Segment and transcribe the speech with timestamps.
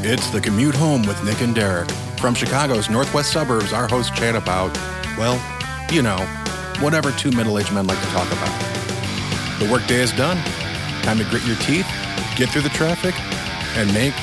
[0.00, 1.90] It's the commute home with Nick and Derek.
[2.20, 4.72] From Chicago's northwest suburbs, our hosts chat about,
[5.18, 5.34] well,
[5.92, 6.18] you know,
[6.78, 9.58] whatever two middle aged men like to talk about.
[9.58, 10.36] The workday is done.
[11.02, 11.86] Time to grit your teeth,
[12.36, 13.12] get through the traffic,
[13.76, 14.14] and make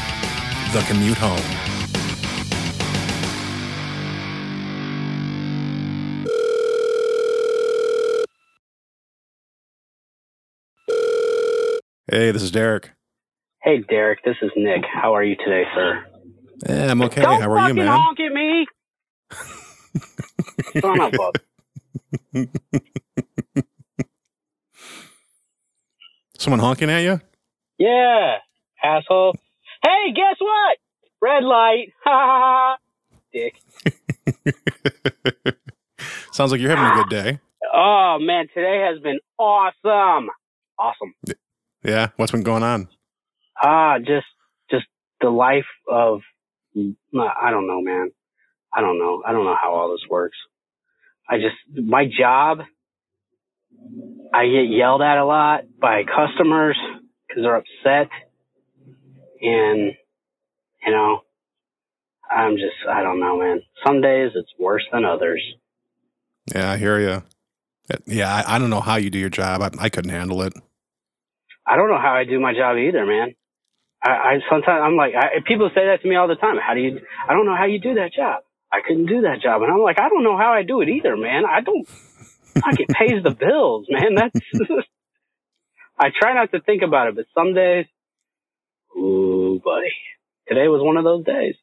[0.71, 1.41] the commute home.
[12.09, 12.91] Hey, this is Derek.
[13.65, 14.83] Hey, Derek, this is Nick.
[14.85, 16.05] How are you today, sir?
[16.69, 17.23] Yeah, I'm okay.
[17.23, 17.85] Don't How are you, man?
[17.85, 17.99] man?
[17.99, 18.67] honk at me!
[20.79, 21.13] Son of
[22.35, 22.47] a...
[26.37, 27.19] Someone honking at you?
[27.79, 28.35] Yeah,
[28.83, 29.33] asshole.
[29.81, 30.77] Hey, guess what?
[31.19, 31.87] Red light.
[32.03, 32.77] Ha ha ha.
[33.33, 33.55] Dick.
[36.31, 37.39] Sounds like you're having a good day.
[37.73, 40.29] Oh, man, today has been awesome.
[40.77, 41.15] Awesome.
[41.83, 42.09] Yeah.
[42.17, 42.89] What's been going on?
[43.61, 44.27] Ah, just,
[44.69, 44.85] just
[45.21, 46.21] the life of,
[46.75, 48.11] I don't know, man.
[48.73, 49.23] I don't know.
[49.25, 50.37] I don't know how all this works.
[51.29, 51.55] I just,
[51.87, 52.59] my job,
[54.33, 56.77] I get yelled at a lot by customers
[57.27, 58.09] because they're upset.
[59.41, 59.93] And,
[60.85, 61.21] you know,
[62.29, 63.61] I'm just, I don't know, man.
[63.85, 65.41] Some days it's worse than others.
[66.53, 67.23] Yeah, I hear you.
[68.05, 69.61] Yeah, I, I don't know how you do your job.
[69.61, 70.53] I, I couldn't handle it.
[71.65, 73.35] I don't know how I do my job either, man.
[74.05, 76.57] I, I sometimes I'm like, I, people say that to me all the time.
[76.57, 76.99] How do you?
[77.27, 78.43] I don't know how you do that job.
[78.71, 80.89] I couldn't do that job, and I'm like, I don't know how I do it
[80.89, 81.43] either, man.
[81.45, 81.87] I don't.
[82.55, 84.15] Like it pays the bills, man.
[84.15, 84.39] That's.
[85.99, 87.85] I try not to think about it, but some days,
[88.97, 89.93] ooh, buddy,
[90.47, 91.55] today was one of those days.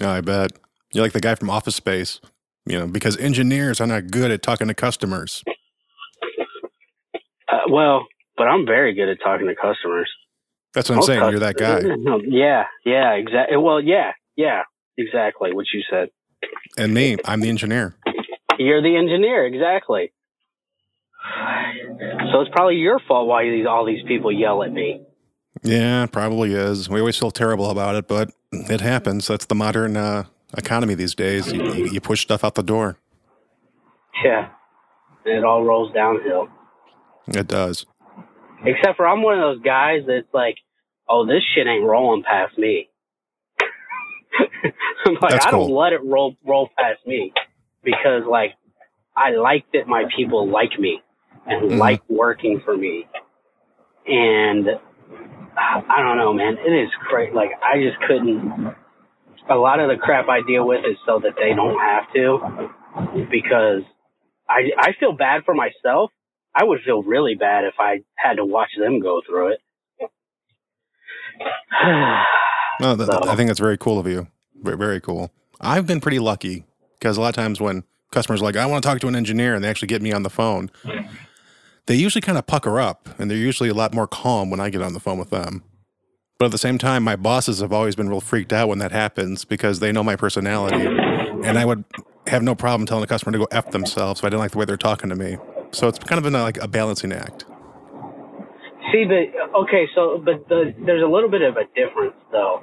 [0.00, 0.52] Oh, I bet.
[0.92, 2.20] You're like the guy from Office Space,
[2.66, 5.44] you know, because engineers are not good at talking to customers.
[7.46, 10.10] Uh, well, but I'm very good at talking to customers.
[10.74, 11.30] That's what I'm saying.
[11.30, 11.80] You're that guy.
[12.26, 13.56] Yeah, yeah, exactly.
[13.56, 14.62] Well, yeah, yeah,
[14.98, 16.08] exactly what you said.
[16.76, 17.94] And me, I'm the engineer.
[18.58, 20.12] You're the engineer, exactly.
[22.32, 25.02] So it's probably your fault why these all these people yell at me.
[25.62, 26.88] Yeah, probably is.
[26.88, 29.26] We always feel terrible about it, but it happens.
[29.28, 30.24] That's the modern uh,
[30.56, 31.50] economy these days.
[31.52, 32.98] You, you you push stuff out the door.
[34.24, 34.50] Yeah,
[35.24, 36.48] and it all rolls downhill.
[37.28, 37.86] It does.
[38.66, 40.56] Except for I'm one of those guys that's like,
[41.08, 42.88] oh, this shit ain't rolling past me.
[45.06, 45.76] I'm like, That's I don't cool.
[45.76, 47.32] let it roll roll past me
[47.84, 48.54] because like
[49.16, 51.02] I like that my people like me
[51.46, 51.78] and Mhm.
[51.78, 53.06] like working for me.
[54.06, 54.68] And
[55.56, 56.56] I don't know, man.
[56.58, 57.34] It is great.
[57.34, 58.74] Like I just couldn't.
[59.50, 62.70] A lot of the crap I deal with is so that they don't have to,
[63.30, 63.82] because
[64.48, 66.10] I I feel bad for myself.
[66.54, 69.60] I would feel really bad if I had to watch them go through it.
[72.80, 74.26] No, th- So- I think that's very cool of you.
[74.62, 75.30] Very, very cool.
[75.60, 76.64] I've been pretty lucky
[76.98, 79.16] because a lot of times when customers are like, I want to talk to an
[79.16, 80.70] engineer, and they actually get me on the phone,
[81.86, 84.70] they usually kind of pucker up and they're usually a lot more calm when I
[84.70, 85.62] get on the phone with them.
[86.38, 88.90] But at the same time, my bosses have always been real freaked out when that
[88.90, 90.84] happens because they know my personality.
[91.44, 91.84] And I would
[92.26, 94.58] have no problem telling a customer to go F themselves if I didn't like the
[94.58, 95.36] way they're talking to me.
[95.72, 97.44] So it's kind of been like a balancing act.
[98.94, 102.62] See, but okay, so but the, there's a little bit of a difference though.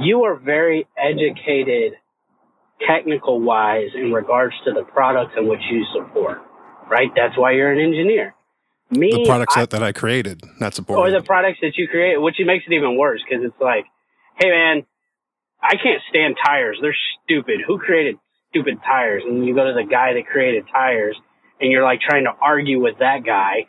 [0.00, 1.92] You are very educated,
[2.88, 6.38] technical wise, in regards to the products in which you support,
[6.90, 7.10] right?
[7.14, 8.34] That's why you're an engineer.
[8.90, 10.98] Me, The products I- that, that I created, not support.
[10.98, 13.84] or the products that you create, which makes it even worse because it's like,
[14.40, 14.86] hey man,
[15.62, 16.78] I can't stand tires.
[16.80, 17.60] They're stupid.
[17.66, 18.16] Who created
[18.48, 19.22] stupid tires?
[19.26, 21.16] And you go to the guy that created tires,
[21.60, 23.66] and you're like trying to argue with that guy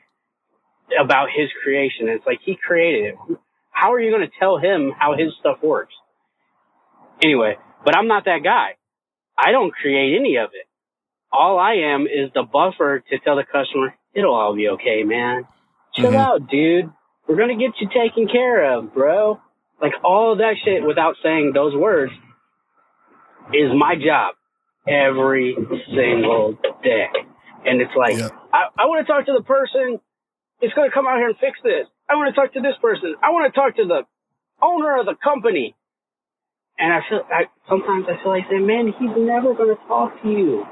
[1.00, 2.10] about his creation.
[2.10, 3.38] It's like he created it.
[3.72, 5.94] How are you going to tell him how his stuff works?
[7.24, 8.76] Anyway, but I'm not that guy.
[9.38, 10.68] I don't create any of it.
[11.32, 15.48] All I am is the buffer to tell the customer, it'll all be okay, man.
[15.96, 16.18] Chill Mhm.
[16.20, 16.92] out, dude.
[17.28, 19.40] We're going to get you taken care of, bro.
[19.82, 22.14] Like all of that shit without saying those words
[23.54, 24.36] is my job
[24.88, 25.56] every
[25.96, 27.08] single day.
[27.66, 28.30] And it's like, Yeah.
[28.54, 30.00] I, I want to talk to the person
[30.64, 31.92] that's going to come out here and fix this.
[32.10, 33.16] I want to talk to this person.
[33.22, 34.08] I want to talk to the
[34.64, 35.76] owner of the company.
[36.80, 40.16] And I feel, I, sometimes I feel like saying, man, he's never going to talk
[40.24, 40.64] to you.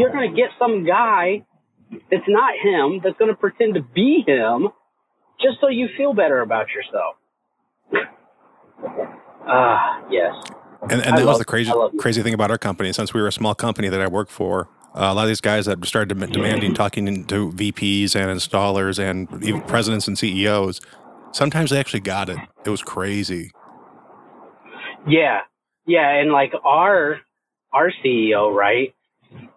[0.00, 1.44] You're going to get some guy
[2.10, 4.68] that's not him, that's going to pretend to be him,
[5.40, 7.16] just so you feel better about yourself.
[9.46, 10.32] Ah, yes.
[10.88, 12.00] And, and that was the crazy I love you.
[12.00, 12.94] crazy thing about our company.
[12.94, 15.40] Since we were a small company that I worked for, uh, a lot of these
[15.40, 20.80] guys that started dem- demanding talking to VPs and installers and even presidents and CEOs,
[21.32, 22.38] sometimes they actually got it.
[22.64, 23.50] It was crazy.
[25.06, 25.40] Yeah,
[25.86, 27.18] yeah, and like our
[27.72, 28.94] our CEO, right?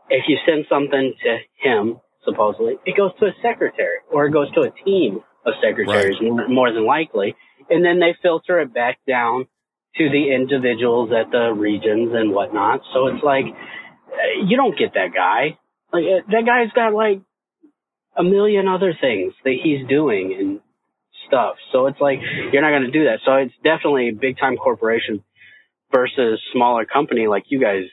[0.10, 4.52] If you send something to him, supposedly, it goes to a secretary or it goes
[4.54, 7.36] to a team of secretaries more, more than likely,
[7.70, 9.48] and then they filter it back down
[9.98, 12.82] to the individuals at the regions and whatnot.
[12.94, 13.46] So it's like
[14.46, 15.58] you don't get that guy.
[15.92, 17.22] Like uh, that guy's got like
[18.18, 20.60] a million other things that he's doing and
[21.28, 21.56] stuff.
[21.72, 22.20] So it's like
[22.52, 23.20] you're not going to do that.
[23.26, 25.24] So it's definitely big time corporation
[25.94, 27.84] versus smaller company like you guys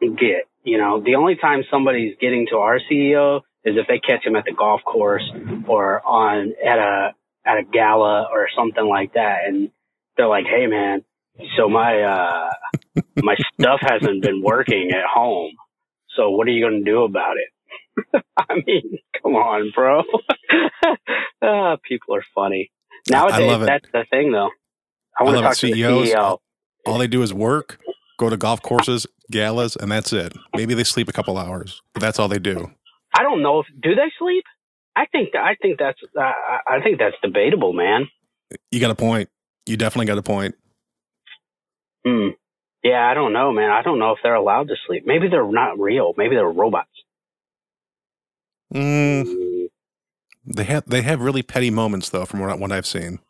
[0.00, 0.48] get.
[0.64, 4.36] You know, the only time somebody's getting to our CEO is if they catch him
[4.36, 5.28] at the golf course
[5.66, 9.70] or on at a at a gala or something like that, and
[10.16, 11.04] they're like, "Hey, man,
[11.56, 12.50] so my uh
[13.22, 15.52] my stuff hasn't been working at home.
[16.16, 20.02] So what are you going to do about it?" I mean, come on, bro.
[21.42, 22.70] uh, people are funny
[23.08, 23.66] nowadays.
[23.66, 24.50] That's the thing, though.
[25.18, 26.38] I want to talk CEOs, to the CEO.
[26.86, 27.80] All they do is work,
[28.18, 30.34] go to golf courses, galas, and that's it.
[30.56, 32.70] Maybe they sleep a couple hours, but that's all they do.
[33.14, 34.44] I don't know if do they sleep.
[34.96, 38.08] I think I think that's uh, I think that's debatable, man.
[38.70, 39.28] You got a point.
[39.66, 40.54] You definitely got a point.
[42.04, 42.28] Hmm.
[42.82, 43.70] Yeah, I don't know, man.
[43.70, 45.04] I don't know if they're allowed to sleep.
[45.06, 46.14] Maybe they're not real.
[46.16, 46.90] Maybe they're robots.
[48.74, 49.24] Mm.
[49.24, 49.66] mm.
[50.44, 53.20] They have they have really petty moments though, from what, what I've seen.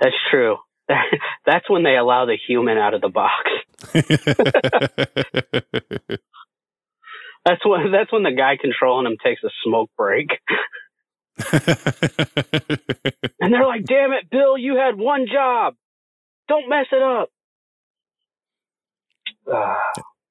[0.00, 0.56] That's true.
[1.46, 3.34] That's when they allow the human out of the box.
[7.44, 10.28] that's when that's when the guy controlling him takes a smoke break.
[11.52, 11.62] and
[13.52, 15.74] they're like, "Damn it, Bill, you had one job.
[16.48, 17.28] Don't mess it up."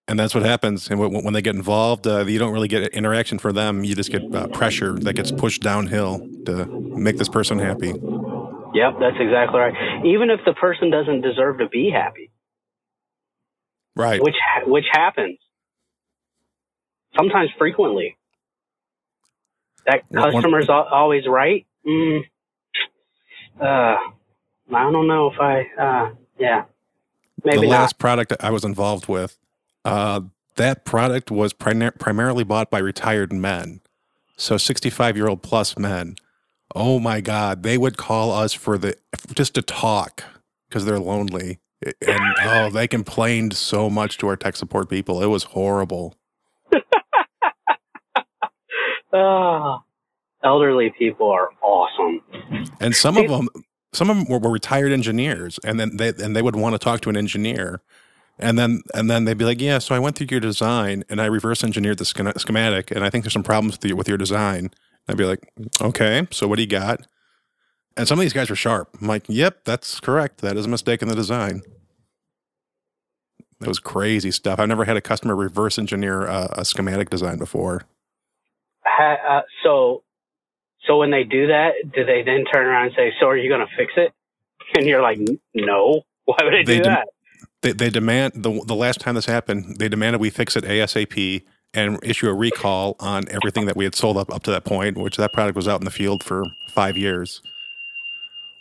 [0.08, 0.90] And that's what happens.
[0.90, 3.84] And when they get involved, uh, you don't really get interaction for them.
[3.84, 7.94] You just get uh, pressure that gets pushed downhill to make this person happy.
[8.74, 10.06] Yep, that's exactly right.
[10.06, 12.32] Even if the person doesn't deserve to be happy.
[13.96, 14.22] Right.
[14.22, 15.38] Which which happens.
[17.16, 18.18] Sometimes frequently.
[19.86, 21.66] That customer's One, always right.
[21.86, 22.22] Mm,
[23.62, 25.66] uh, I don't know if I.
[25.80, 26.64] Uh, yeah.
[27.46, 28.00] Maybe the last not.
[28.00, 29.38] product I was involved with,
[29.86, 30.22] uh,
[30.56, 33.82] that product was prim- primarily bought by retired men,
[34.38, 36.16] so sixty-five year old plus men
[36.76, 38.96] Oh my God, they would call us for the
[39.36, 40.24] just to talk
[40.68, 45.22] because they're lonely, and oh, they complained so much to our tech support people.
[45.22, 46.16] It was horrible.
[49.14, 49.84] oh,
[50.44, 52.22] elderly people are awesome,
[52.80, 53.50] and some of them,
[53.94, 56.80] some of them were, were retired engineers, and then they and they would want to
[56.80, 57.82] talk to an engineer,
[58.40, 61.22] and then and then they'd be like, "Yeah, so I went through your design and
[61.22, 64.18] I reverse engineered the schematic, and I think there's some problems with your, with your
[64.18, 64.72] design."
[65.08, 65.52] I'd be like,
[65.82, 67.06] okay, so what do you got?
[67.98, 68.96] And some of these guys are sharp.
[69.02, 70.42] I'm like, yep, that's correct.
[70.42, 71.62] That is a mistake in the design.
[73.60, 74.60] That was crazy stuff.
[74.60, 77.84] I've never had a customer reverse engineer a, a schematic design before.
[79.00, 80.04] Uh, so,
[80.86, 83.50] so when they do that, do they then turn around and say, "So are you
[83.50, 84.12] going to fix it?"
[84.76, 85.20] And you're like,
[85.54, 86.02] "No.
[86.26, 87.08] Why would I do de- that?"
[87.62, 91.44] They, they demand the the last time this happened, they demanded we fix it ASAP
[91.74, 94.98] and issue a recall on everything that we had sold up up to that point,
[94.98, 96.44] which that product was out in the field for
[96.74, 97.42] five years.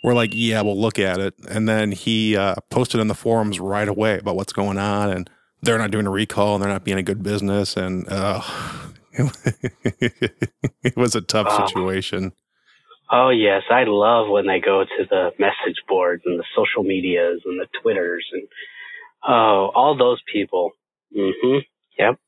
[0.05, 3.61] We're like, yeah, we'll look at it, and then he uh, posted in the forums
[3.61, 5.31] right away about what's going on, and
[5.63, 8.41] they're not doing a recall, and they're not being a good business, and uh,
[10.83, 11.67] it was a tough oh.
[11.67, 12.33] situation.
[13.11, 17.43] Oh yes, I love when they go to the message boards and the social medias
[17.45, 18.49] and the twitters and
[19.29, 20.73] oh, all those people.
[21.17, 21.59] Mm-hmm.
[21.99, 22.19] Yep.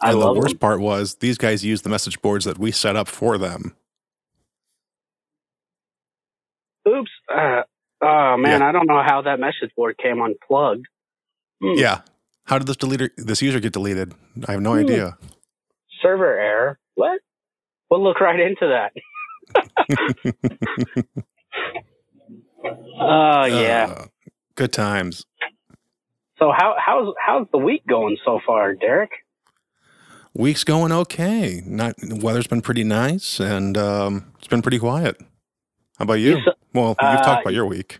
[0.00, 0.58] I and the worst them.
[0.58, 3.76] part was these guys used the message boards that we set up for them.
[6.88, 7.10] Oops.
[7.30, 7.62] Uh,
[8.00, 8.68] oh man, yeah.
[8.68, 10.86] I don't know how that message board came unplugged.
[11.60, 11.74] Hmm.
[11.74, 12.00] Yeah.
[12.44, 14.14] How did this deleter this user get deleted?
[14.46, 14.78] I have no hmm.
[14.78, 15.18] idea.
[16.02, 16.78] Server error.
[16.94, 17.20] What?
[17.90, 18.92] We'll look right into that.
[23.00, 23.94] oh yeah.
[23.96, 24.06] Uh,
[24.54, 25.24] good times.
[26.38, 29.10] So how how's how's the week going so far, Derek?
[30.34, 31.62] Week's going okay.
[31.64, 35.16] Not weather's been pretty nice, and um, it's been pretty quiet.
[35.98, 36.36] How about you?
[36.36, 37.98] you well, you've uh, talked about your week.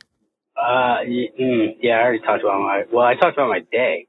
[0.56, 2.84] Uh, mm, yeah, I already talked about my.
[2.92, 4.06] Well, I talked about my day.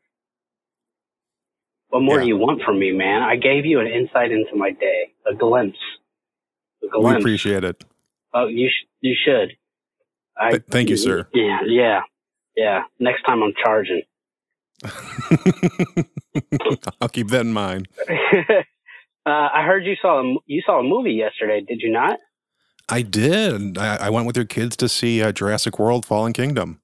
[1.89, 2.23] What more yeah.
[2.23, 3.21] do you want from me, man?
[3.23, 5.77] I gave you an insight into my day, a glimpse.
[6.83, 7.15] A glimpse.
[7.15, 7.83] We appreciate it.
[8.33, 9.53] Oh, you sh- you should.
[10.37, 11.27] I, Th- thank you, sir.
[11.33, 12.01] Yeah, yeah,
[12.55, 12.83] yeah.
[12.99, 14.03] Next time I'm charging.
[17.01, 17.89] I'll keep that in mind.
[18.09, 18.09] uh,
[19.25, 21.61] I heard you saw a, you saw a movie yesterday.
[21.67, 22.19] Did you not?
[22.87, 23.77] I did.
[23.77, 26.81] I, I went with your kids to see uh, Jurassic World: Fallen Kingdom.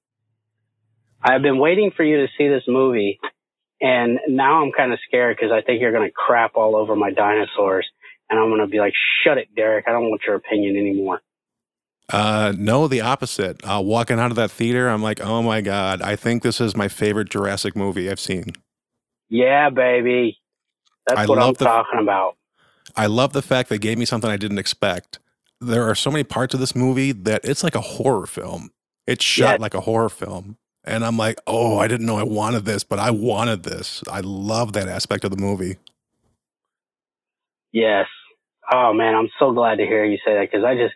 [1.22, 3.18] I've been waiting for you to see this movie,
[3.80, 6.96] and now I'm kind of scared because I think you're going to crap all over
[6.96, 7.86] my dinosaurs,
[8.30, 9.86] and I'm going to be like, "Shut it, Derek!
[9.88, 11.20] I don't want your opinion anymore."
[12.12, 13.60] Uh, no, the opposite.
[13.64, 16.76] Uh, walking out of that theater, I'm like, oh my god, I think this is
[16.76, 18.52] my favorite Jurassic movie I've seen.
[19.28, 20.38] Yeah, baby,
[21.06, 22.36] that's I what I'm the- talking about.
[22.94, 25.18] I love the fact they gave me something I didn't expect.
[25.60, 28.70] There are so many parts of this movie that it's like a horror film.
[29.08, 29.62] It's shot Yeah.
[29.62, 30.56] like a horror film.
[30.86, 34.02] And I'm like, oh, I didn't know I wanted this, but I wanted this.
[34.10, 35.76] I love that aspect of the movie.
[37.72, 38.06] Yes.
[38.72, 40.94] Oh man, I'm so glad to hear you say that because I just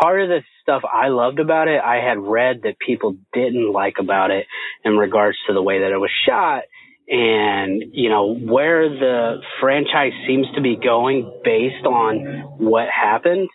[0.00, 3.96] part of the stuff I loved about it, I had read that people didn't like
[3.98, 4.46] about it
[4.84, 6.62] in regards to the way that it was shot
[7.10, 13.48] and you know where the franchise seems to be going based on what happened.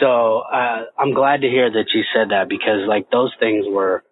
[0.00, 4.04] So uh, I'm glad to hear that you said that because like those things were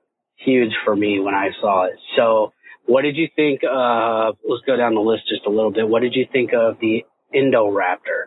[0.45, 1.99] huge for me when I saw it.
[2.17, 2.53] So
[2.87, 3.61] what did you think?
[3.69, 5.89] of, let's go down the list just a little bit.
[5.89, 8.27] What did you think of the Indoraptor?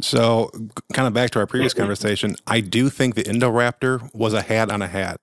[0.00, 0.50] So,
[0.94, 4.70] kind of back to our previous conversation, I do think the Indoraptor was a hat
[4.70, 5.20] on a hat.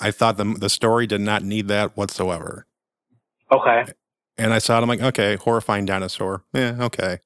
[0.00, 2.66] I thought the the story did not need that whatsoever.
[3.50, 3.84] Okay.
[4.36, 6.42] And I saw it, I'm like, okay, horrifying dinosaur.
[6.52, 7.18] Yeah, okay.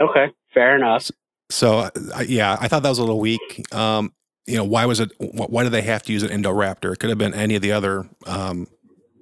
[0.00, 0.26] Okay.
[0.54, 1.10] Fair enough.
[1.50, 3.64] So, I yeah, I thought that was a little weak.
[3.74, 4.12] Um,
[4.46, 5.12] you know, why was it?
[5.18, 6.92] Why did they have to use an Indoraptor?
[6.92, 8.66] It could have been any of the other um,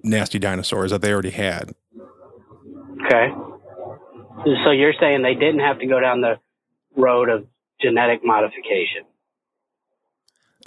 [0.03, 1.75] nasty dinosaurs that they already had.
[3.05, 3.33] Okay.
[4.65, 6.39] So you're saying they didn't have to go down the
[6.97, 7.47] road of
[7.81, 9.05] genetic modification?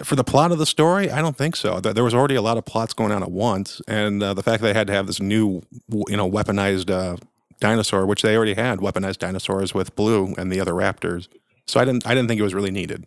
[0.03, 1.79] For the plot of the story, I don't think so.
[1.79, 4.41] There there was already a lot of plots going on at once, and uh, the
[4.41, 7.17] fact that they had to have this new, you know, weaponized uh,
[7.59, 11.27] dinosaur, which they already had weaponized dinosaurs with Blue and the other raptors.
[11.67, 13.05] So I didn't, I didn't think it was really needed.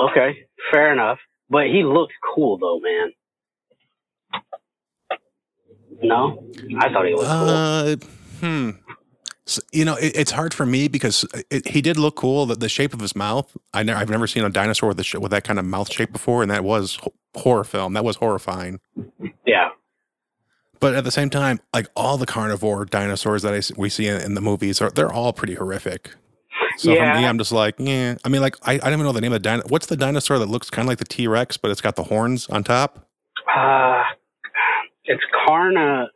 [0.00, 0.46] Okay.
[0.72, 1.18] Fair enough.
[1.48, 3.12] But he looked cool though, man.
[6.02, 6.44] No?
[6.78, 7.48] I thought he looked cool.
[7.48, 7.96] Uh,
[8.40, 8.70] hmm.
[9.46, 12.46] So, you know, it, it's hard for me because it, he did look cool.
[12.46, 15.32] The, the shape of his mouth, I I've never seen a dinosaur with, sh- with
[15.32, 17.94] that kind of mouth shape before, and that was ho- horror film.
[17.94, 18.78] That was horrifying.
[19.44, 19.70] Yeah.
[20.78, 24.20] But at the same time, like all the carnivore dinosaurs that I we see in,
[24.20, 26.12] in the movies, are they're all pretty horrific.
[26.76, 27.14] So Yeah.
[27.14, 28.16] for me, I'm just like, yeah.
[28.24, 29.62] I mean, like I, I don't even know the name of the dino.
[29.68, 32.04] What's the dinosaur that looks kind of like the T Rex, but it's got the
[32.04, 33.06] horns on top?
[33.54, 34.02] Uh,
[35.04, 36.08] it's Carna.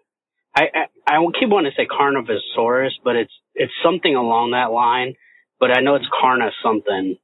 [0.56, 5.14] I, I I keep wanting to say Carnovosaurus, but it's it's something along that line.
[5.60, 7.16] But I know it's Carna something,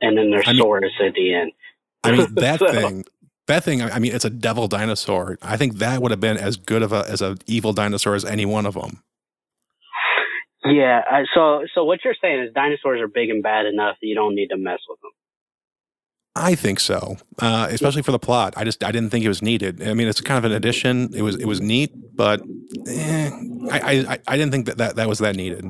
[0.00, 1.52] and then there's I mean- Saurus at the end.
[2.04, 3.04] I mean, that So- thing,
[3.46, 3.82] that thing.
[3.82, 5.38] I mean, it's a devil dinosaur.
[5.42, 8.24] I think that would have been as good of a as a evil dinosaur as
[8.24, 9.02] any one of them.
[10.70, 11.02] Yeah.
[11.10, 14.14] I, so so what you're saying is dinosaurs are big and bad enough that you
[14.14, 15.10] don't need to mess with them.
[16.36, 18.54] I think so, uh, especially for the plot.
[18.56, 19.82] I just I didn't think it was needed.
[19.86, 21.12] I mean, it's kind of an addition.
[21.14, 22.42] It was it was neat, but
[22.86, 23.30] eh,
[23.72, 25.64] I, I I didn't think that, that that was that needed.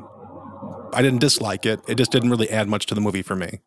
[0.92, 1.80] I didn't dislike it.
[1.88, 3.60] It just didn't really add much to the movie for me.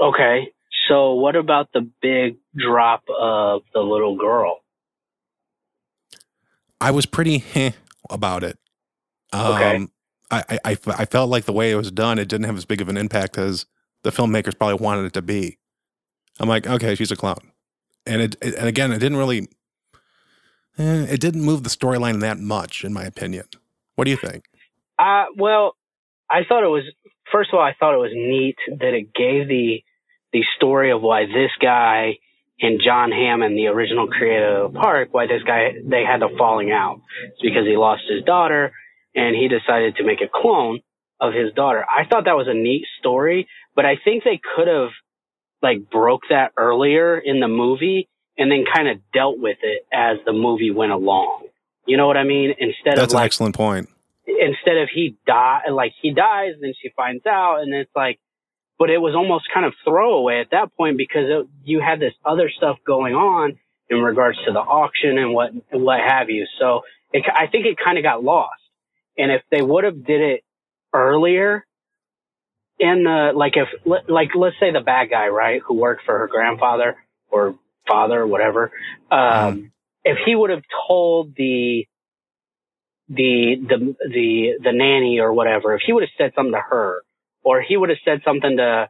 [0.00, 0.48] Okay.
[0.88, 4.60] So what about the big drop of the little girl?
[6.80, 7.72] I was pretty heh
[8.10, 8.58] about it.
[9.32, 9.86] Um, Okay.
[10.30, 12.80] I, I, I felt like the way it was done, it didn't have as big
[12.80, 13.66] of an impact as
[14.02, 15.58] the filmmakers probably wanted it to be.
[16.38, 17.52] I'm like, okay, she's a clown,
[18.04, 19.48] and it, it and again, it didn't really,
[20.78, 23.46] eh, it didn't move the storyline that much, in my opinion.
[23.94, 24.44] What do you think?
[24.98, 25.76] Uh, well,
[26.30, 26.84] I thought it was
[27.32, 29.82] first of all, I thought it was neat that it gave the
[30.32, 32.18] the story of why this guy
[32.60, 36.28] and John Hammond, the original creator of the park, why this guy they had a
[36.36, 37.00] falling out.
[37.32, 38.72] It's because he lost his daughter
[39.16, 40.80] and he decided to make a clone
[41.20, 41.84] of his daughter.
[41.84, 44.90] I thought that was a neat story, but I think they could have
[45.62, 48.08] like broke that earlier in the movie
[48.38, 51.46] and then kind of dealt with it as the movie went along.
[51.86, 52.50] You know what I mean?
[52.58, 53.88] Instead of That's of an like excellent point.
[54.26, 58.18] instead of he die like he dies then she finds out and it's like
[58.78, 62.12] but it was almost kind of throwaway at that point because it, you had this
[62.24, 63.56] other stuff going on
[63.88, 66.82] in regards to the auction and what and what have you so
[67.12, 68.60] it, i think it kind of got lost
[69.18, 70.44] and if they would have did it
[70.92, 71.66] earlier
[72.78, 73.68] in the like if
[74.08, 76.96] like let's say the bad guy right who worked for her grandfather
[77.30, 77.58] or
[77.88, 78.70] father or whatever
[79.10, 79.70] um
[80.04, 81.86] if he would have told the
[83.08, 87.02] the the the the nanny or whatever, if he would have said something to her,
[87.42, 88.88] or he would have said something to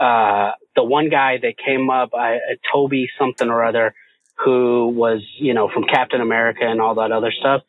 [0.00, 2.36] uh the one guy that came up, uh,
[2.72, 3.94] Toby something or other,
[4.44, 7.62] who was you know from Captain America and all that other stuff.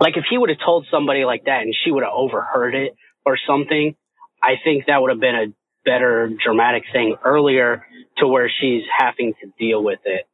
[0.00, 2.94] Like if he would have told somebody like that and she would have overheard it
[3.24, 3.94] or something,
[4.42, 5.46] I think that would have been a
[5.84, 7.86] better dramatic thing earlier
[8.18, 10.26] to where she's having to deal with it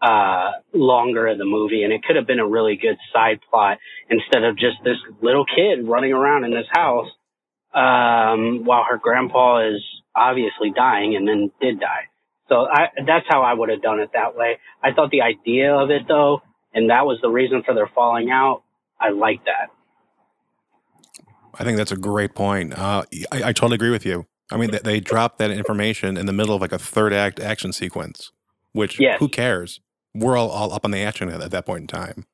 [0.00, 3.78] uh, longer in the movie, and it could have been a really good side plot
[4.08, 7.08] instead of just this little kid running around in this house
[7.74, 9.82] um, while her grandpa is
[10.16, 12.08] obviously dying and then did die.
[12.48, 14.58] So I, that's how I would have done it that way.
[14.82, 16.42] I thought the idea of it though,
[16.74, 18.62] and that was the reason for their falling out.
[19.00, 19.70] I like that.
[21.58, 22.78] I think that's a great point.
[22.78, 24.26] Uh, I, I, totally agree with you.
[24.50, 27.40] I mean, they, they dropped that information in the middle of like a third act
[27.40, 28.30] action sequence,
[28.72, 29.18] which yes.
[29.18, 29.80] who cares?
[30.14, 32.26] We're all, all up on the action at, at that point in time.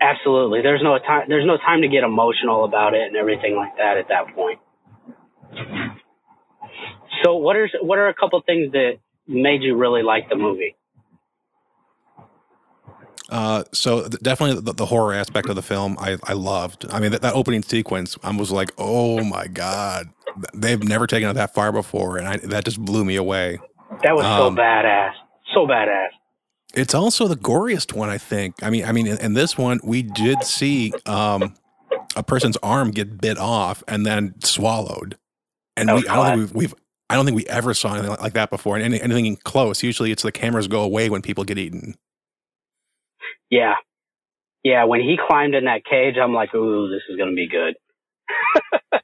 [0.00, 0.62] Absolutely.
[0.62, 1.26] There's no time.
[1.28, 4.58] There's no time to get emotional about it and everything like that at that point.
[7.22, 8.92] So, what are what are a couple things that
[9.26, 10.74] made you really like the movie?
[13.30, 16.84] Uh, so definitely the, the, horror aspect of the film, I, I loved.
[16.90, 20.08] I mean, that, that, opening sequence, I was like, oh my god,
[20.52, 23.60] they've never taken it that far before, and I, that just blew me away.
[24.02, 25.12] That was um, so badass,
[25.54, 26.08] so badass.
[26.74, 28.56] It's also the goriest one, I think.
[28.62, 31.54] I mean, I mean, in, in this one, we did see um,
[32.16, 35.16] a person's arm get bit off and then swallowed,
[35.76, 36.74] and we, I don't think we've, we've,
[37.08, 38.74] I don't think we ever saw anything like that before.
[38.74, 41.94] And any, anything close, usually it's the cameras go away when people get eaten.
[43.50, 43.74] Yeah,
[44.62, 44.84] yeah.
[44.84, 47.74] When he climbed in that cage, I'm like, ooh, this is gonna be good.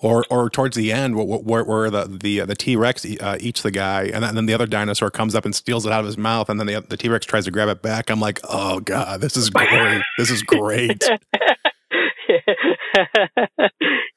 [0.00, 3.62] or or towards the end where, where the the uh, the T Rex uh, eats
[3.62, 6.18] the guy, and then the other dinosaur comes up and steals it out of his
[6.18, 8.10] mouth, and then the the T Rex tries to grab it back.
[8.10, 10.02] I'm like, oh god, this is great.
[10.18, 11.08] this is great.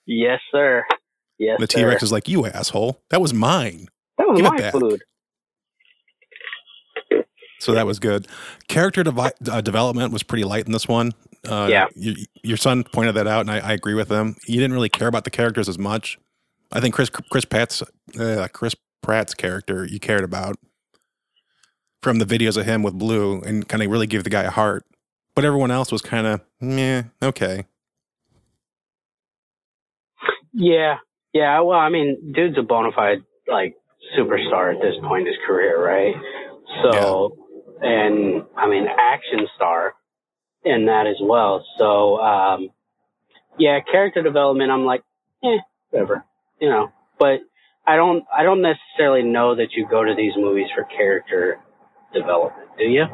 [0.06, 0.84] yes, sir.
[1.40, 1.58] Yes.
[1.60, 3.88] The T Rex is like, you asshole, that was mine.
[4.18, 5.02] That was Give my food.
[7.62, 8.28] So that was good.
[8.68, 11.12] Character devi- uh, development was pretty light in this one.
[11.48, 11.86] Uh, yeah.
[11.96, 14.36] You, your son pointed that out, and I, I, agree with him.
[14.48, 16.18] You didn't really care about the characters as much.
[16.72, 17.84] I think Chris Chris Pratt's
[18.20, 20.56] uh, Chris Pratt's character you cared about
[22.02, 24.50] from the videos of him with Blue, and kind of really gave the guy a
[24.50, 24.84] heart.
[25.36, 27.66] But everyone else was kind of meh, okay.
[30.54, 30.98] Yeah,
[31.34, 31.60] yeah.
[31.62, 33.76] Well, I mean, dude's a bona fide like
[34.18, 36.16] superstar at this point in his career, right?
[36.84, 37.41] So, yeah.
[37.82, 39.96] And I mean, action star
[40.64, 41.66] in that as well.
[41.78, 42.70] So, um,
[43.58, 45.04] yeah, character development, I'm like,
[45.44, 45.58] eh,
[45.90, 46.24] whatever,
[46.60, 47.40] you know, but
[47.86, 51.60] I don't, I don't necessarily know that you go to these movies for character
[52.14, 53.06] development, do you?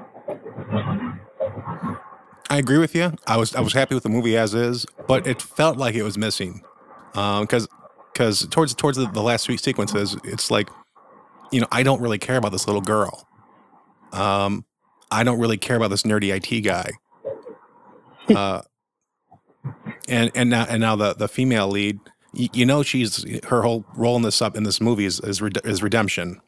[2.49, 3.13] I agree with you.
[3.25, 6.03] I was, I was happy with the movie as is, but it felt like it
[6.03, 6.61] was missing.
[7.13, 7.67] Um, cause,
[8.13, 10.69] cause towards, towards the, the last three sequences, it's like,
[11.51, 13.26] you know, I don't really care about this little girl.
[14.11, 14.65] Um,
[15.11, 16.91] I don't really care about this nerdy IT guy.
[18.35, 18.61] Uh,
[20.09, 21.97] and and now and now the the female lead,
[22.33, 25.41] you, you, know, she's her whole role in this up in this movie is is,
[25.63, 26.41] is redemption,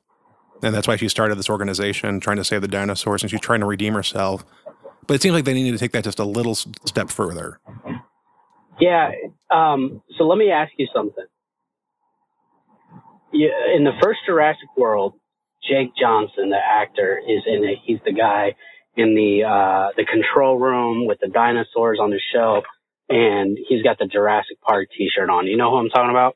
[0.62, 3.62] and that's why she started this organization trying to save the dinosaurs, and she's trying
[3.62, 4.44] to redeem herself.
[5.08, 7.60] But it seems like they needed to take that just a little step further.
[8.80, 9.12] Yeah.
[9.50, 11.26] Um, so let me ask you something.
[13.34, 15.14] in the first Jurassic World,
[15.68, 17.80] Jake Johnson, the actor, is in it.
[17.86, 18.56] He's the guy
[18.96, 22.64] in the uh, the control room with the dinosaurs on the shelf,
[23.10, 25.48] and he's got the Jurassic Park T-shirt on.
[25.48, 26.36] You know who I'm talking about?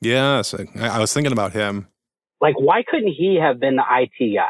[0.00, 1.88] Yes, I, I was thinking about him.
[2.40, 4.44] Like, why couldn't he have been the IT guy?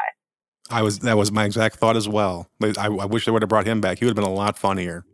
[0.69, 2.49] I was that was my exact thought as well.
[2.61, 3.99] I, I wish they would have brought him back.
[3.99, 5.05] He would have been a lot funnier.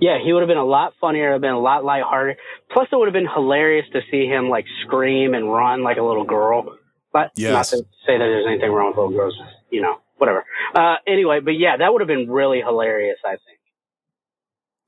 [0.00, 1.32] Yeah, he would have been a lot funnier.
[1.32, 2.36] Have been a lot lighthearted.
[2.72, 6.02] Plus, it would have been hilarious to see him like scream and run like a
[6.02, 6.76] little girl.
[7.14, 7.52] But yes.
[7.52, 9.38] not to say that there's anything wrong with little girls,
[9.70, 10.44] you know, whatever.
[10.74, 13.60] Uh, anyway, but yeah, that would have been really hilarious, I think.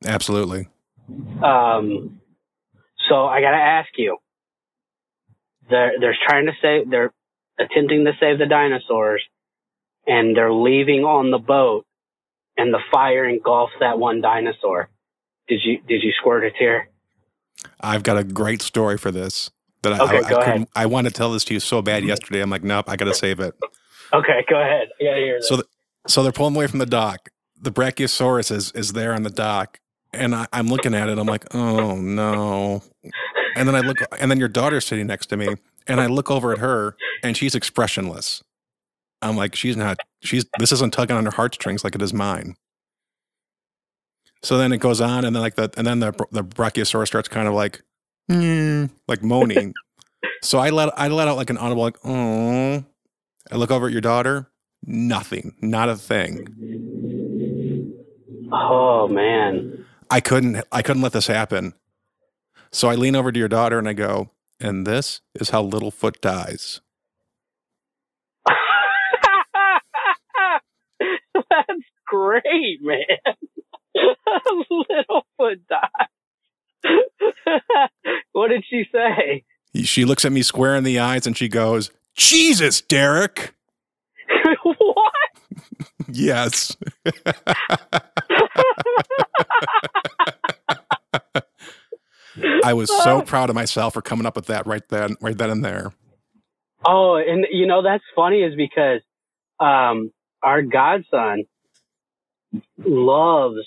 [0.04, 0.68] Absolutely.
[1.40, 2.20] Um,
[3.08, 4.18] so I got to ask you.
[5.70, 6.90] They're they're trying to save.
[6.90, 7.12] They're
[7.58, 9.22] attempting to save the dinosaurs,
[10.06, 11.86] and they're leaving on the boat,
[12.56, 14.88] and the fire engulfs that one dinosaur.
[15.48, 16.88] Did you did you squirt a tear?
[17.80, 19.50] I've got a great story for this
[19.90, 22.08] that okay, I, I, I, I want to tell this to you so bad mm-hmm.
[22.08, 22.40] yesterday.
[22.40, 23.54] I'm like, nope, I got to save it.
[24.12, 24.88] Okay, go ahead.
[25.00, 25.64] Yeah, hear So, the,
[26.06, 27.28] so they're pulling away from the dock.
[27.60, 29.80] The Brachiosaurus is is there on the dock,
[30.12, 31.18] and I, I'm looking at it.
[31.18, 32.82] I'm like, oh no.
[33.56, 35.48] And then I look, and then your daughter's sitting next to me,
[35.86, 38.42] and I look over at her, and she's expressionless.
[39.22, 39.98] I'm like, she's not.
[40.20, 42.54] She's this isn't tugging on her heartstrings like it is mine.
[44.42, 47.28] So then it goes on, and then like the and then the the Brachiosaurus starts
[47.28, 47.82] kind of like
[48.30, 48.90] Mm.
[49.08, 49.74] like moaning.
[50.42, 52.84] so I let I let out like an audible like oh.
[53.50, 54.50] I look over at your daughter.
[54.84, 55.54] Nothing.
[55.60, 56.48] Not a thing.
[58.52, 59.84] Oh man.
[60.10, 61.74] I couldn't I couldn't let this happen.
[62.72, 66.20] So I lean over to your daughter and I go, and this is how Littlefoot
[66.20, 66.80] dies.
[71.34, 72.98] That's great, man.
[74.70, 76.08] Littlefoot dies.
[78.32, 79.44] what did she say?
[79.84, 83.54] She looks at me square in the eyes and she goes, Jesus, Derek.
[84.62, 85.12] what?
[86.08, 86.76] yes.
[92.64, 95.50] I was so proud of myself for coming up with that right then, right then
[95.50, 95.92] and there.
[96.84, 99.00] Oh, and you know that's funny is because
[99.58, 101.44] um, our godson
[102.78, 103.60] loves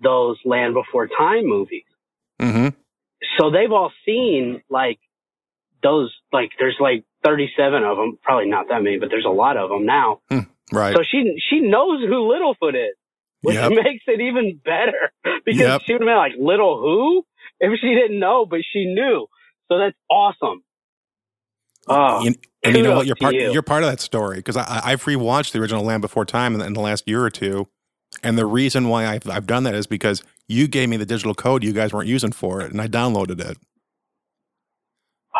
[0.00, 1.84] those Land Before Time movies.
[2.40, 2.68] Mm-hmm.
[3.38, 4.98] So they've all seen like
[5.82, 9.56] those, like there's like 37 of them, probably not that many, but there's a lot
[9.56, 10.20] of them now.
[10.72, 10.94] Right.
[10.94, 12.96] So she she knows who Littlefoot is,
[13.42, 13.70] which Yep.
[13.72, 15.12] makes it even better
[15.44, 15.82] because Yep.
[15.86, 17.24] she would have been like Little who
[17.60, 19.26] if she didn't know, but she knew.
[19.68, 20.62] So that's awesome.
[21.88, 23.06] Oh, You- and you know what?
[23.06, 23.34] You're part.
[23.34, 23.56] you.
[23.56, 26.58] Are part of that story because I, I've rewatched the original Land Before Time in
[26.60, 27.68] the, in the last year or two,
[28.22, 31.34] and the reason why I've, I've done that is because you gave me the digital
[31.34, 33.58] code you guys weren't using for it, and I downloaded it.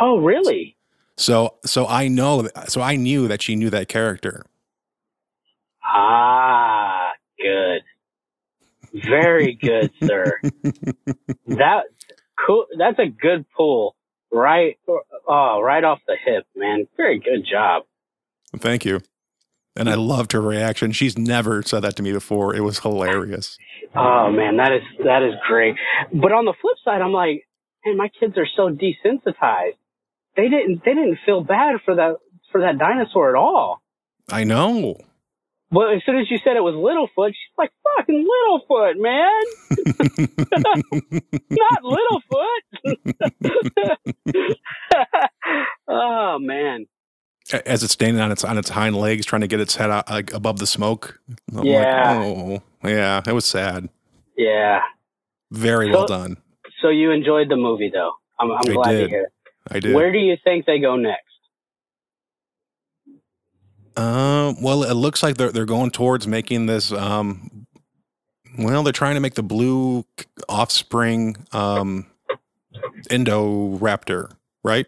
[0.00, 0.76] oh, really?
[1.16, 2.48] So so I know.
[2.68, 4.44] So I knew that she knew that character.
[5.82, 7.82] Ah, good.
[9.04, 10.40] Very good, sir.
[11.46, 11.84] That
[12.46, 12.66] cool.
[12.78, 13.96] That's a good pull.
[14.30, 14.78] Right.
[15.26, 16.86] Oh, right off the hip, man.
[16.96, 17.82] Very good job.
[18.58, 19.00] Thank you.
[19.78, 20.92] And I loved her reaction.
[20.92, 22.54] She's never said that to me before.
[22.54, 23.56] It was hilarious.
[23.94, 25.76] Oh man, that is that is great.
[26.12, 27.46] But on the flip side, I'm like,
[27.86, 29.78] man, my kids are so desensitized.
[30.36, 32.16] They didn't they didn't feel bad for that
[32.50, 33.80] for that dinosaur at all.
[34.30, 34.96] I know.
[35.70, 39.42] Well, as soon as you said it was Littlefoot, she's like, fucking Littlefoot, man.
[41.50, 42.64] Not Littlefoot.
[45.88, 46.86] oh man.
[47.64, 50.08] As it's standing on its on its hind legs, trying to get its head out,
[50.10, 51.18] like above the smoke.
[51.50, 52.18] I'm like, Yeah.
[52.22, 53.22] oh, yeah.
[53.26, 53.88] It was sad.
[54.36, 54.80] Yeah.
[55.50, 56.36] Very So- well done.
[56.82, 58.12] So you enjoyed the movie though.
[58.38, 59.22] I'm, I'm glad to hear.
[59.24, 59.32] it.
[59.70, 59.94] I did.
[59.94, 61.24] Where do you think they go next?
[63.96, 66.92] Uh, well, it looks like they're they're going towards making this.
[66.92, 67.66] Um,
[68.58, 70.04] well, they're trying to make the blue
[70.48, 72.06] offspring um,
[73.10, 74.32] Indoraptor,
[74.62, 74.86] right?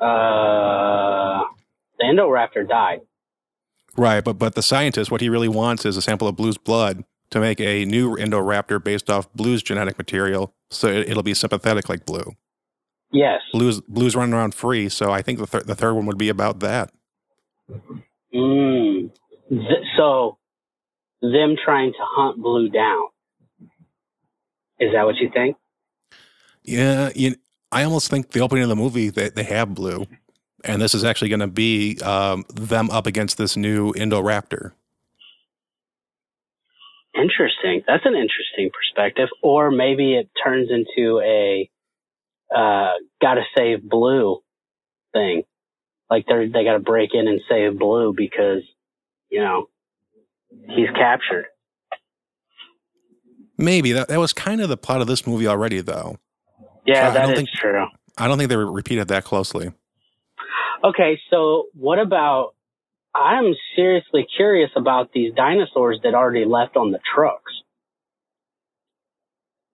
[0.00, 1.44] Uh,
[1.98, 3.00] the Indoraptor died.
[3.96, 7.04] Right, but but the scientist, what he really wants is a sample of Blue's blood
[7.30, 11.88] to make a new Indoraptor based off Blue's genetic material, so it, it'll be sympathetic
[11.88, 12.36] like Blue.
[13.12, 13.40] Yes.
[13.52, 16.28] Blue's Blue's running around free, so I think the thir- the third one would be
[16.28, 16.92] about that.
[18.34, 19.10] Mm.
[19.48, 20.38] Th- so,
[21.20, 23.08] them trying to hunt Blue down.
[24.78, 25.56] Is that what you think?
[26.62, 27.34] Yeah, you,
[27.70, 30.06] I almost think the opening of the movie they they have Blue,
[30.64, 34.72] and this is actually going to be um, them up against this new Indoraptor.
[37.14, 37.82] Interesting.
[37.86, 39.28] That's an interesting perspective.
[39.42, 41.68] Or maybe it turns into a
[42.54, 44.38] uh, gotta save Blue
[45.12, 45.42] thing.
[46.08, 48.62] Like they're they gotta break in and save Blue because
[49.30, 49.68] you know
[50.68, 51.46] he's captured.
[53.58, 56.18] Maybe that that was kind of the plot of this movie already, though.
[56.88, 57.86] Yeah, I that don't is think- true.
[58.16, 59.72] I don't think they repeated that closely.
[60.82, 62.54] Okay, so what about?
[63.14, 67.52] I'm seriously curious about these dinosaurs that already left on the trucks.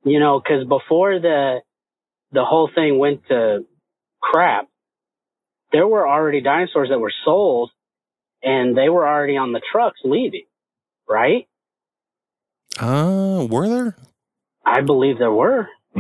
[0.05, 1.61] You know, because before the
[2.33, 3.65] the whole thing went to
[4.21, 4.69] crap,
[5.73, 7.71] there were already dinosaurs that were sold,
[8.43, 10.45] and they were already on the trucks leaving.
[11.09, 11.47] Right?
[12.79, 13.97] Uh, were there?
[14.67, 15.69] I believe there were.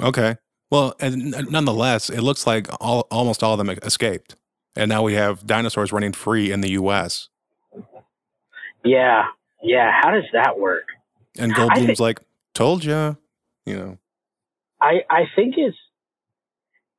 [0.00, 0.36] Okay.
[0.70, 4.36] Well, and nonetheless, it looks like all, almost all of them escaped,
[4.76, 7.28] and now we have dinosaurs running free in the U.S.
[8.84, 9.24] Yeah,
[9.62, 9.90] yeah.
[9.90, 10.84] How does that work?
[11.38, 12.20] And Goldblum's think- like,
[12.54, 13.14] "Told ya,"
[13.64, 13.98] you know.
[14.80, 15.76] I I think it's.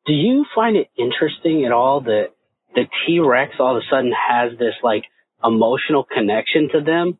[0.05, 2.29] Do you find it interesting at all that
[2.73, 5.03] the T Rex all of a sudden has this like
[5.43, 7.19] emotional connection to them?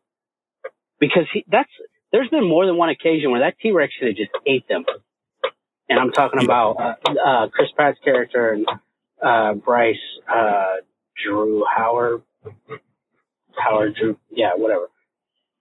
[0.98, 1.70] Because he, that's
[2.10, 4.84] there's been more than one occasion where that T Rex should have just ate them.
[5.90, 8.66] And I'm talking about uh, uh, Chris Pratt's character and
[9.22, 9.96] uh, Bryce
[10.32, 10.76] uh,
[11.22, 12.22] Drew Howard,
[13.58, 14.88] Howard Drew, yeah, whatever.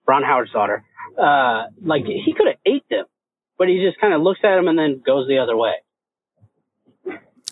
[0.08, 0.86] Ron Howard's daughter.
[1.18, 3.06] Uh, like he could have ate them
[3.60, 5.74] but he just kind of looks at him and then goes the other way.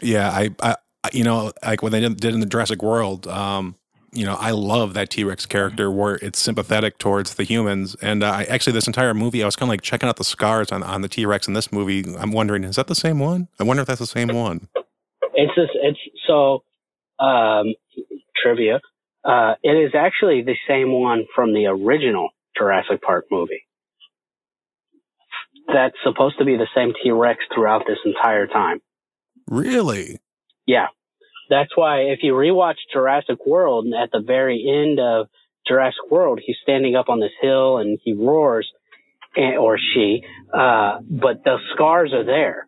[0.01, 0.75] Yeah, I, I,
[1.11, 3.75] you know, like when they did, did in the Jurassic World, um,
[4.17, 7.95] you know, I love that T Rex character where it's sympathetic towards the humans.
[8.01, 10.23] And uh, I actually, this entire movie, I was kind of like checking out the
[10.23, 12.03] scars on, on the T Rex in this movie.
[12.17, 13.47] I'm wondering, is that the same one?
[13.59, 14.69] I wonder if that's the same one.
[15.35, 15.69] It's this.
[15.75, 16.63] It's so
[17.19, 17.75] um,
[18.35, 18.81] trivia.
[19.23, 23.63] Uh, it is actually the same one from the original Jurassic Park movie.
[25.67, 28.81] That's supposed to be the same T Rex throughout this entire time.
[29.47, 30.19] Really?
[30.65, 30.87] Yeah.
[31.49, 35.27] That's why if you rewatch Jurassic World at the very end of
[35.67, 38.69] Jurassic World, he's standing up on this hill and he roars,
[39.35, 42.67] and, or she, uh, but the scars are there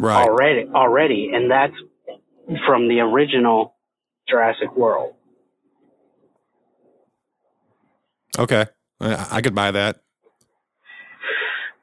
[0.00, 0.26] Right.
[0.26, 1.74] already, already, and that's
[2.66, 3.74] from the original
[4.28, 5.14] Jurassic World.
[8.38, 8.66] Okay.
[9.00, 10.00] I, I could buy that.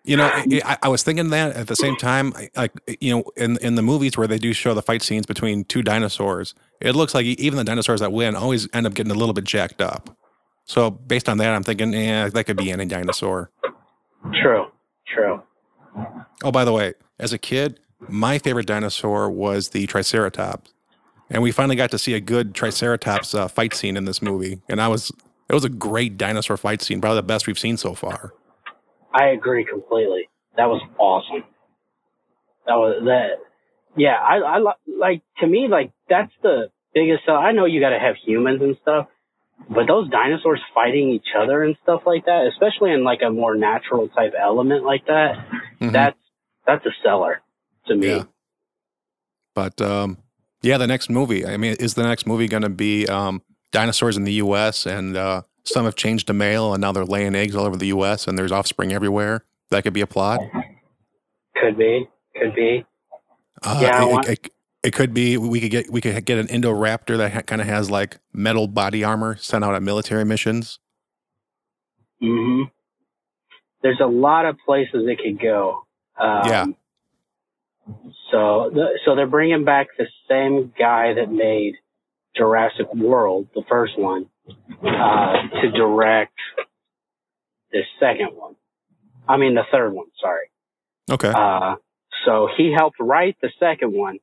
[0.04, 3.24] You know, I, I- I was thinking that at the same time, like you know,
[3.38, 6.96] in in the movies where they do show the fight scenes between two dinosaurs, it
[6.96, 9.82] looks like even the dinosaurs that win always end up getting a little bit jacked
[9.82, 10.16] up.
[10.66, 13.52] So based on that, I'm thinking, yeah, that could be any dinosaur.
[14.42, 14.68] True,
[15.08, 15.42] true.
[16.44, 20.74] Oh, by the way, as a kid, my favorite dinosaur was the Triceratops,
[21.30, 24.62] and we finally got to see a good Triceratops uh, fight scene in this movie,
[24.70, 25.12] and I was
[25.50, 28.34] it was a great dinosaur fight scene, probably the best we've seen so far.
[29.14, 30.30] I agree completely.
[30.58, 31.44] That was awesome.
[32.66, 33.40] That was that.
[33.98, 37.26] Yeah, I, I like to me like that's the biggest.
[37.26, 37.36] sell.
[37.36, 39.08] I know you got to have humans and stuff,
[39.70, 43.56] but those dinosaurs fighting each other and stuff like that, especially in like a more
[43.56, 45.46] natural type element like that,
[45.82, 45.92] Mhm.
[45.92, 46.18] that's
[46.66, 47.42] that's a seller
[47.88, 48.08] to me.
[48.08, 48.24] Yeah.
[49.54, 50.18] But um,
[50.62, 51.46] yeah, the next movie.
[51.46, 54.86] I mean, is the next movie going to be um, dinosaurs in the U.S.
[54.86, 57.88] and uh, some have changed to male and now they're laying eggs all over the
[57.88, 58.28] U.S.
[58.28, 59.44] and there's offspring everywhere?
[59.70, 60.42] That could be a plot.
[61.56, 62.86] Could be, could be.
[63.64, 64.50] Uh, Yeah, it, want- it,
[64.84, 67.68] it could be we could get we could get an Indoraptor that ha- kind of
[67.68, 70.80] has like metal body armor sent out on military missions.
[72.20, 72.64] hmm
[73.84, 75.84] There's a lot of places it could go.
[76.20, 76.66] Um, Yeah.
[78.32, 81.74] So, the, so they're bringing back the same guy that made
[82.36, 86.38] Jurassic World, the first one, uh, to direct
[87.72, 88.56] the second one.
[89.28, 90.08] I mean, the third one.
[90.22, 90.50] Sorry.
[91.10, 91.32] Okay.
[91.34, 91.76] Uh,
[92.26, 94.20] so he helped write the second one,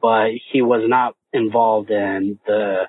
[0.00, 2.84] but he was not involved in the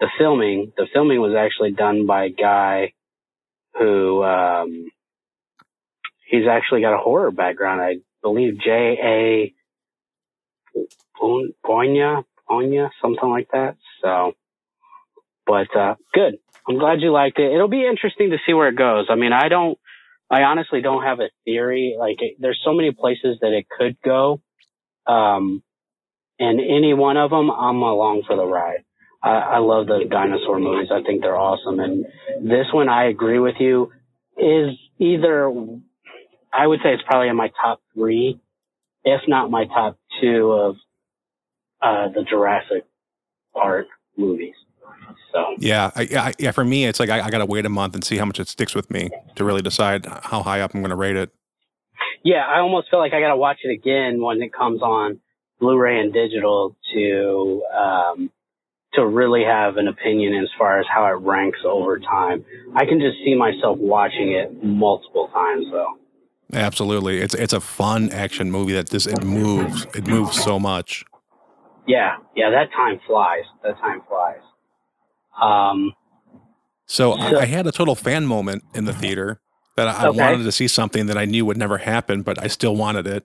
[0.00, 0.72] the filming.
[0.76, 2.92] The filming was actually done by a guy
[3.78, 4.90] who um,
[6.26, 7.80] he's actually got a horror background.
[7.80, 8.98] I believe J.
[9.02, 9.54] A.
[11.64, 13.76] Bonya, Bonya, something like that.
[14.02, 14.34] So,
[15.46, 16.38] but uh, good.
[16.68, 17.52] I'm glad you liked it.
[17.52, 19.06] It'll be interesting to see where it goes.
[19.08, 19.78] I mean, I don't.
[20.28, 21.94] I honestly don't have a theory.
[21.96, 24.40] Like, it, there's so many places that it could go.
[25.06, 25.62] Um,
[26.40, 28.84] and any one of them, I'm along for the ride.
[29.22, 30.88] I, I love the dinosaur movies.
[30.92, 31.78] I think they're awesome.
[31.78, 32.06] And
[32.42, 33.92] this one, I agree with you,
[34.36, 35.48] is either,
[36.52, 38.40] I would say it's probably in my top three,
[39.04, 40.76] if not my top two of,
[41.80, 42.84] uh, the Jurassic
[43.54, 44.54] Park movies.
[45.32, 46.50] So, yeah, I, yeah, I- yeah.
[46.50, 48.40] For me, it's like I, I got to wait a month and see how much
[48.40, 51.30] it sticks with me to really decide how high up I'm going to rate it.
[52.24, 55.20] yeah, I almost feel like I got to watch it again when it comes on
[55.60, 58.30] Blu-ray and digital to um,
[58.94, 62.44] to really have an opinion as far as how it ranks over time.
[62.74, 65.98] I can just see myself watching it multiple times though.
[66.52, 69.84] Absolutely, it's it's a fun action movie that just it moves.
[69.94, 71.04] It moves so much.
[71.86, 73.44] Yeah, yeah, that time flies.
[73.62, 74.40] That time flies.
[75.40, 75.92] Um,
[76.86, 79.40] So I, So- I had a total fan moment in the theater
[79.76, 80.20] that I, Okay.
[80.20, 83.06] I wanted to see something that I knew would never happen, but I still wanted
[83.06, 83.24] it.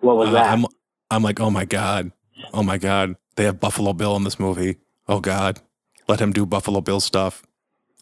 [0.00, 0.50] what was Uh, that?
[0.52, 0.66] I'm
[1.10, 2.10] I'm like, oh my god,
[2.52, 4.76] oh my god, they have Buffalo Bill in this movie.
[5.08, 5.60] Oh god,
[6.08, 7.44] let him do Buffalo Bill stuff.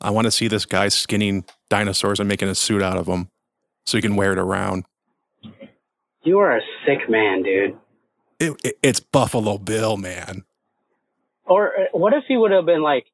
[0.00, 3.28] I want to see this guy skinning dinosaurs and making a suit out of them,
[3.84, 4.84] so he can wear it around.
[6.22, 7.76] you are a sick man, dude.
[8.40, 10.44] It, it, it's Buffalo Bill, man.
[11.46, 13.06] Or uh, what if he would have been like,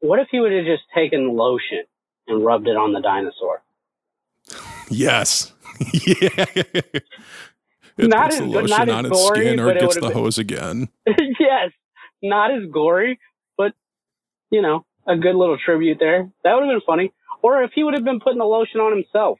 [0.00, 1.84] what if he would have just taken lotion
[2.26, 3.62] and rubbed it on the dinosaur?
[4.90, 5.52] Yes,
[5.92, 6.44] yeah.
[7.96, 9.76] It Not puts as- the lotion not as on its gory, skin or but it
[9.76, 10.88] it gets the been- hose again.
[11.06, 11.70] yes,
[12.22, 13.18] not as gory,
[13.56, 13.72] but
[14.50, 16.30] you know, a good little tribute there.
[16.44, 17.12] That would have been funny.
[17.42, 19.38] Or if he would have been putting the lotion on himself,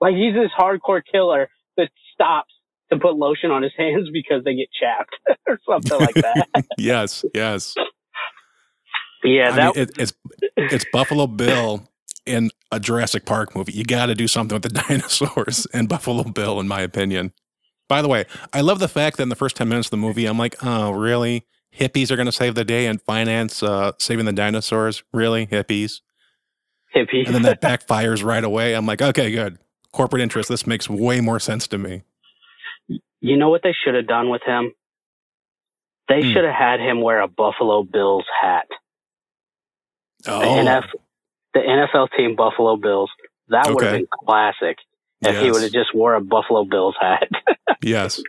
[0.00, 2.51] like he's this hardcore killer that stops
[2.92, 5.14] to put lotion on his hands because they get chapped
[5.48, 6.48] or something like that.
[6.78, 7.74] yes, yes.
[9.24, 10.12] yeah, I that mean, it, it's
[10.56, 11.88] it's Buffalo Bill
[12.26, 13.72] in a Jurassic Park movie.
[13.72, 17.32] You got to do something with the dinosaurs and Buffalo Bill, in my opinion.
[17.88, 19.96] By the way, I love the fact that in the first ten minutes of the
[19.98, 21.46] movie, I'm like, oh, really?
[21.78, 25.02] Hippies are going to save the day and finance uh, saving the dinosaurs?
[25.12, 26.00] Really, hippies?
[26.94, 27.26] hippie.
[27.26, 28.74] And then that backfires right away.
[28.74, 29.58] I'm like, okay, good.
[29.92, 30.48] Corporate interest.
[30.48, 32.02] This makes way more sense to me.
[33.20, 34.72] You know what they should have done with him?
[36.08, 36.32] They hmm.
[36.32, 38.66] should have had him wear a Buffalo Bills hat.
[40.26, 40.40] Oh.
[40.40, 40.84] The, NF,
[41.54, 43.10] the NFL team Buffalo Bills.
[43.48, 43.74] That okay.
[43.74, 44.78] would have been classic
[45.20, 45.42] if yes.
[45.42, 47.28] he would have just wore a Buffalo Bills hat.
[47.82, 48.20] yes.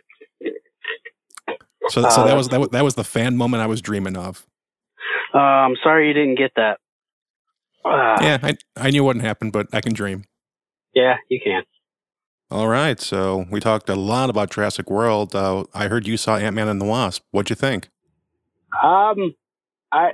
[1.88, 4.16] So, so uh, that was that, was that was the fan moment I was dreaming
[4.16, 4.46] of.
[5.34, 6.78] Uh, I'm sorry you didn't get that.
[7.84, 10.24] Uh, yeah, I I knew it wouldn't happen, but I can dream.
[10.94, 11.64] Yeah, you can.
[12.54, 15.34] All right, so we talked a lot about Jurassic World.
[15.34, 17.24] Uh, I heard you saw Ant Man and the Wasp.
[17.32, 17.88] What'd you think?
[18.80, 19.34] Um,
[19.90, 20.12] I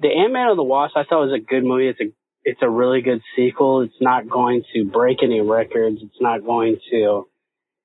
[0.00, 1.86] the Ant Man and the Wasp I thought was a good movie.
[1.86, 3.82] It's a it's a really good sequel.
[3.82, 5.98] It's not going to break any records.
[6.02, 7.28] It's not going to,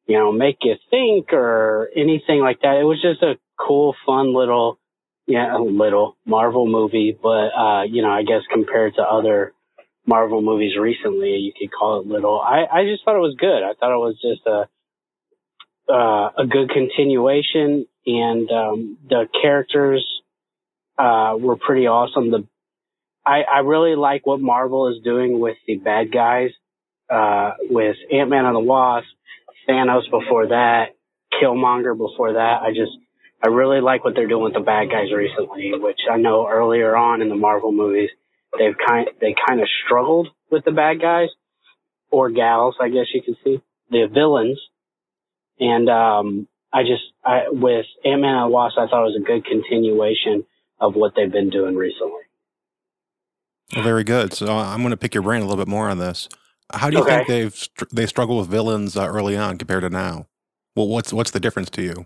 [0.07, 2.77] you know, make you think or anything like that.
[2.81, 4.79] It was just a cool, fun little,
[5.27, 7.15] yeah, little Marvel movie.
[7.21, 9.53] But, uh, you know, I guess compared to other
[10.05, 12.39] Marvel movies recently, you could call it little.
[12.39, 13.63] I, I just thought it was good.
[13.63, 14.67] I thought it was just a,
[15.91, 20.05] uh, a good continuation and, um, the characters,
[20.97, 22.31] uh, were pretty awesome.
[22.31, 22.47] The,
[23.25, 26.51] I, I really like what Marvel is doing with the bad guys,
[27.09, 29.07] uh, with Ant-Man and the Wasp,
[29.67, 30.95] Thanos before that,
[31.41, 32.61] Killmonger before that.
[32.61, 32.91] I just,
[33.43, 36.95] I really like what they're doing with the bad guys recently, which I know earlier
[36.95, 38.09] on in the Marvel movies,
[38.57, 41.29] they've kind they kind of struggled with the bad guys
[42.11, 44.59] or gals, I guess you can see the villains.
[45.59, 49.25] And um, I just I, with Ant Man and Wasp, I thought it was a
[49.25, 50.45] good continuation
[50.79, 52.23] of what they've been doing recently.
[53.73, 54.33] Well, very good.
[54.33, 56.27] So I'm going to pick your brain a little bit more on this.
[56.73, 57.23] How do you okay.
[57.23, 60.27] think they've they struggle with villains uh, early on compared to now?
[60.75, 62.05] Well, what's what's the difference to you?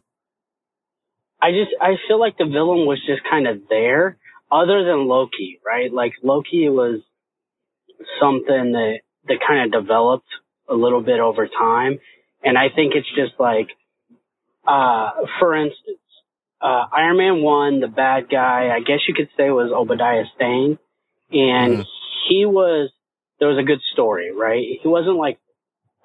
[1.42, 4.18] I just I feel like the villain was just kind of there
[4.52, 5.92] other than Loki, right?
[5.92, 7.02] Like Loki was
[8.20, 10.28] something that that kind of developed
[10.70, 12.00] a little bit over time,
[12.44, 13.68] and I think it's just like,
[14.68, 16.00] uh, for instance,
[16.62, 20.78] uh, Iron Man one, the bad guy, I guess you could say was Obadiah Stane,
[21.32, 21.86] and mm.
[22.28, 22.92] he was
[23.40, 24.64] there was a good story, right?
[24.82, 25.40] He wasn't like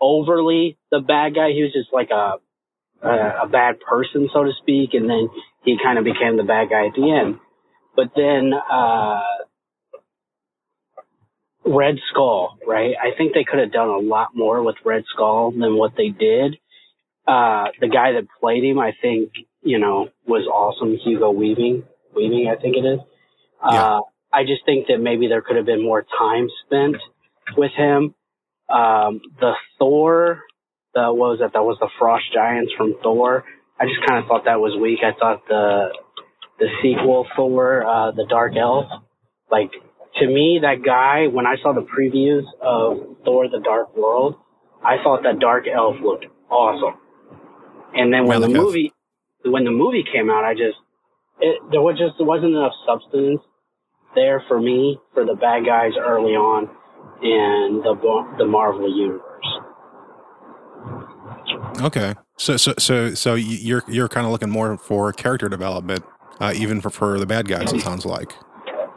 [0.00, 2.38] overly the bad guy; he was just like a
[3.02, 5.28] a, a bad person, so to speak, and then
[5.64, 7.38] he kind of became the bad guy at the end.
[7.96, 9.22] But then, uh,
[11.66, 12.94] Red Skull, right?
[13.00, 16.08] I think they could have done a lot more with Red Skull than what they
[16.08, 16.58] did.
[17.26, 20.96] Uh, the guy that played him, I think, you know, was awesome.
[20.96, 23.00] Hugo Weaving, Weaving, I think it is.
[23.70, 23.82] Yeah.
[23.82, 26.96] Uh, I just think that maybe there could have been more time spent
[27.56, 28.14] with him.
[28.68, 30.40] Um, the Thor,
[30.94, 31.52] the, what was that?
[31.54, 33.44] That was the Frost Giants from Thor.
[33.80, 35.00] I just kind of thought that was weak.
[35.02, 35.88] I thought the
[36.64, 38.86] the sequel for uh, the Dark Elf.
[39.50, 39.70] Like
[40.20, 44.36] to me, that guy when I saw the previews of Thor: The Dark World,
[44.82, 46.98] I thought that Dark Elf looked awesome.
[47.94, 48.92] And then when the movie
[49.44, 50.78] when the movie came out, I just
[51.40, 53.40] it, there was just there wasn't enough substance
[54.14, 56.70] there for me for the bad guys early on
[57.22, 57.94] in the
[58.38, 59.20] the Marvel universe.
[61.82, 66.04] Okay, so so so so you're you're kind of looking more for character development
[66.40, 68.34] uh, even for, for the bad guys, it sounds like.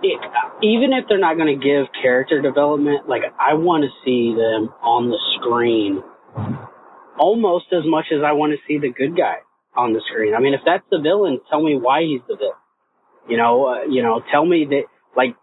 [0.03, 0.19] It,
[0.63, 4.73] even if they're not going to give character development, like I want to see them
[4.81, 6.03] on the screen
[7.19, 9.37] almost as much as I want to see the good guy
[9.75, 10.33] on the screen.
[10.35, 12.61] I mean, if that's the villain, tell me why he's the villain.
[13.27, 14.83] You know, uh, you know, tell me that,
[15.15, 15.35] like,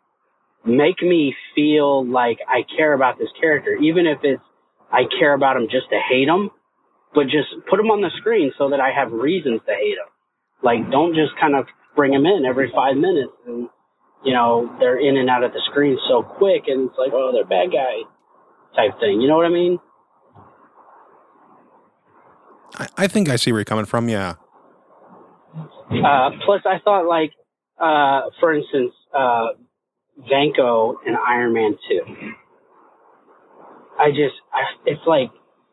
[0.65, 4.43] make me feel like I care about this character, even if it's
[4.91, 6.51] I care about him just to hate him,
[7.15, 10.11] but just put him on the screen so that I have reasons to hate him.
[10.63, 13.69] Like, don't just kind of bring them in every five minutes and
[14.25, 17.31] you know they're in and out of the screen so quick and it's like oh
[17.33, 18.03] they're bad guy
[18.77, 19.21] type thing.
[19.21, 19.79] You know what i mean?
[22.77, 24.35] I, I think i see where you're coming from yeah.
[25.91, 27.33] Uh, plus i thought like
[27.79, 29.49] uh, for instance uh,
[30.31, 32.01] vanko and iron man 2
[33.99, 35.31] i just I, it's like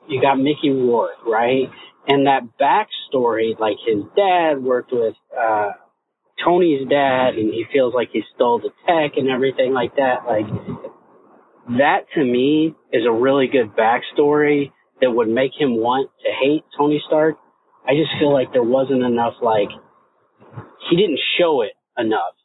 [0.08, 1.70] you got mickey rourke right?
[2.08, 5.72] And that backstory like his dad worked with uh,
[6.44, 10.26] Tony's dad and he feels like he stole the tech and everything like that.
[10.28, 10.46] Like
[11.78, 14.72] that to me is a really good backstory
[15.02, 17.36] that would make him want to hate Tony Stark.
[17.88, 19.70] I just feel like there wasn't enough like
[20.89, 22.36] he didn't show it enough.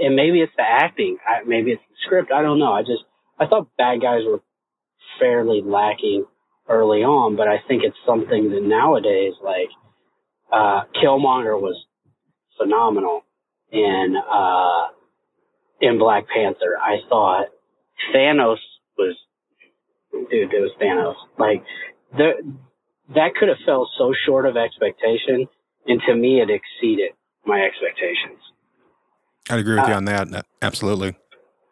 [0.00, 2.30] And maybe it's the acting, I, maybe it's the script.
[2.32, 2.72] I don't know.
[2.72, 3.02] I just
[3.38, 4.40] I thought bad guys were
[5.18, 6.24] fairly lacking
[6.68, 9.70] early on, but I think it's something that nowadays like
[10.52, 11.76] uh Killmonger was
[12.58, 13.22] phenomenal
[13.72, 14.86] in uh,
[15.80, 16.76] in Black Panther.
[16.80, 17.46] I thought
[18.14, 18.58] Thanos
[18.96, 19.16] was,
[20.12, 21.14] dude, it was Thanos.
[21.38, 21.62] Like
[22.16, 22.32] the
[23.14, 25.48] that could have fell so short of expectation,
[25.86, 27.12] and to me, it exceeded
[27.46, 28.40] my expectations.
[29.50, 30.46] I'd agree with uh, you on that.
[30.60, 31.16] Absolutely.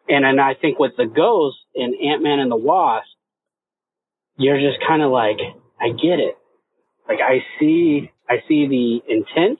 [0.09, 3.07] And and I think with the Ghost and Ant Man and the Wasp,
[4.37, 5.37] you're just kind of like,
[5.79, 6.37] I get it.
[7.07, 9.59] Like I see, I see the intent.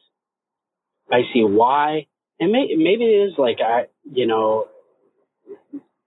[1.11, 2.07] I see why,
[2.39, 4.67] and may, maybe it is like I, you know,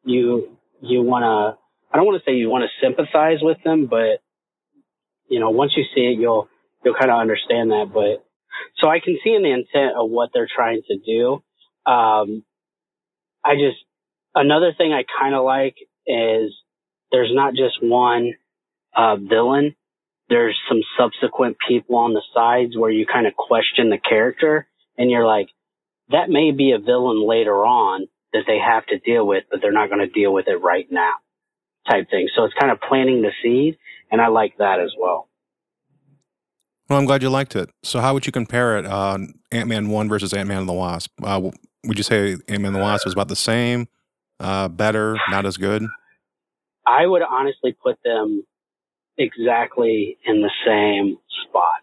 [0.04, 1.58] you you want to.
[1.92, 4.22] I don't want to say you want to sympathize with them, but
[5.28, 6.48] you know, once you see it, you'll
[6.84, 7.90] you'll kind of understand that.
[7.92, 8.24] But
[8.78, 11.42] so I can see in the intent of what they're trying to do.
[11.90, 12.44] Um,
[13.44, 13.78] I just
[14.34, 15.76] another thing I kind of like
[16.06, 16.52] is
[17.10, 18.34] there's not just one
[18.96, 19.74] uh, villain.
[20.28, 25.10] There's some subsequent people on the sides where you kind of question the character, and
[25.10, 25.48] you're like,
[26.10, 29.72] that may be a villain later on that they have to deal with, but they're
[29.72, 31.12] not going to deal with it right now,
[31.88, 32.28] type thing.
[32.36, 33.78] So it's kind of planting the seed,
[34.10, 35.28] and I like that as well.
[36.88, 37.70] Well, I'm glad you liked it.
[37.84, 39.18] So, how would you compare it, uh,
[39.52, 41.12] Ant Man 1 versus Ant Man and the Wasp?
[41.22, 41.50] Uh,
[41.84, 43.86] would you say Ant Man and the Wasp was about the same,
[44.40, 45.84] uh, better, not as good?
[46.84, 48.44] I would honestly put them
[49.16, 51.82] exactly in the same spot.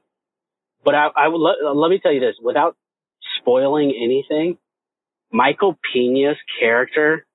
[0.84, 2.76] But I, I would let, let me tell you this without
[3.48, 4.58] spoiling anything.
[5.32, 7.26] Michael Pena's character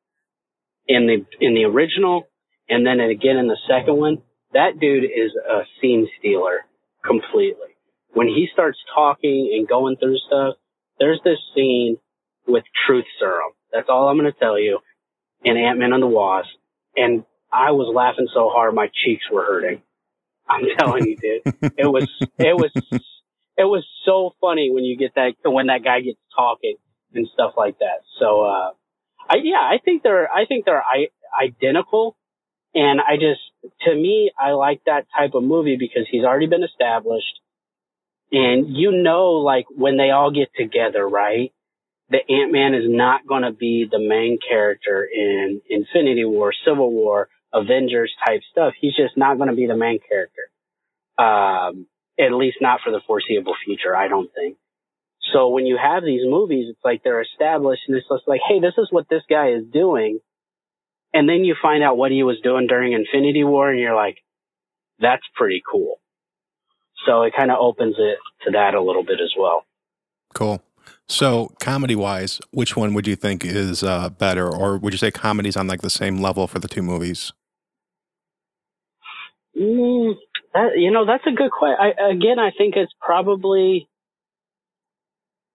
[0.86, 2.28] in the in the original,
[2.68, 4.18] and then again in the second one,
[4.52, 6.60] that dude is a scene stealer
[7.04, 7.76] completely.
[8.12, 10.54] When he starts talking and going through stuff,
[10.98, 11.96] there's this scene
[12.46, 13.52] with truth serum.
[13.72, 14.80] That's all I'm going to tell you.
[15.44, 16.48] In Ant Man and the Wasp,
[16.94, 19.82] and I was laughing so hard my cheeks were hurting.
[20.48, 22.08] I'm telling you, dude, it was
[22.38, 22.70] it was
[23.62, 26.76] it was so funny when you get that when that guy gets talking
[27.14, 28.02] and stuff like that.
[28.18, 28.70] So, uh,
[29.28, 31.08] I yeah, I think they're I think they're I,
[31.40, 32.16] identical
[32.74, 33.40] and I just,
[33.82, 37.40] to me, I like that type of movie because he's already been established.
[38.30, 41.52] And you know, like when they all get together, right?
[42.08, 47.28] The Ant-Man is not going to be the main character in Infinity War, Civil War,
[47.52, 48.74] Avengers type stuff.
[48.80, 50.50] He's just not going to be the main character.
[51.18, 51.86] Um,
[52.18, 54.56] at least not for the foreseeable future, I don't think.
[55.32, 58.60] So when you have these movies, it's like they're established and it's just like, hey,
[58.60, 60.20] this is what this guy is doing.
[61.14, 64.18] And then you find out what he was doing during Infinity War and you're like,
[64.98, 66.00] that's pretty cool.
[67.06, 69.64] So it kind of opens it to that a little bit as well.
[70.34, 70.62] Cool.
[71.08, 75.10] So comedy wise, which one would you think is uh, better, or would you say
[75.10, 77.32] comedy's on like the same level for the two movies?
[79.58, 80.14] Mm,
[80.54, 81.76] that, you know, that's a good question.
[81.98, 83.88] again, I think it's probably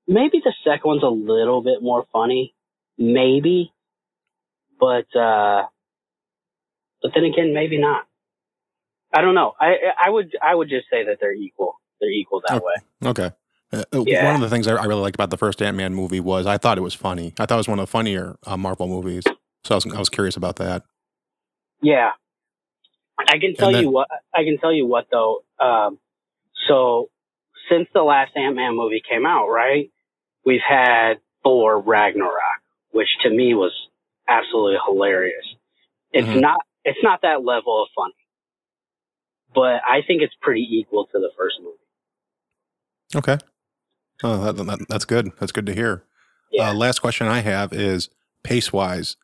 [0.07, 2.53] maybe the second one's a little bit more funny,
[2.97, 3.71] maybe,
[4.79, 5.63] but uh,
[7.01, 8.05] but then again, maybe not.
[9.13, 9.53] I don't know.
[9.59, 9.75] I
[10.05, 11.79] I would I would just say that they're equal.
[11.99, 13.09] They're equal that oh, way.
[13.09, 13.31] Okay.
[13.71, 14.25] Uh, uh yeah.
[14.25, 16.57] One of the things I, really liked about the first Ant Man movie was I
[16.57, 17.33] thought it was funny.
[17.39, 19.23] I thought it was one of the funnier uh, Marvel movies.
[19.63, 20.83] So I was I was curious about that.
[21.81, 22.11] Yeah,
[23.20, 24.07] I can tell then, you what.
[24.34, 25.43] I can tell you what though.
[25.59, 25.99] Um,
[26.68, 27.09] so
[27.70, 29.91] since the last Ant Man movie came out, right?
[30.45, 32.61] We've had Thor Ragnarok,
[32.91, 33.74] which to me was
[34.28, 35.45] absolutely hilarious.
[36.11, 36.39] It's mm-hmm.
[36.39, 38.13] not it's not that level of funny,
[39.53, 41.76] but I think it's pretty equal to the first movie.
[43.15, 43.38] Okay,
[44.24, 45.32] oh, that, that, that's good.
[45.39, 46.03] That's good to hear.
[46.51, 46.70] Yeah.
[46.70, 48.09] Uh, last question I have is
[48.43, 49.18] pace wise.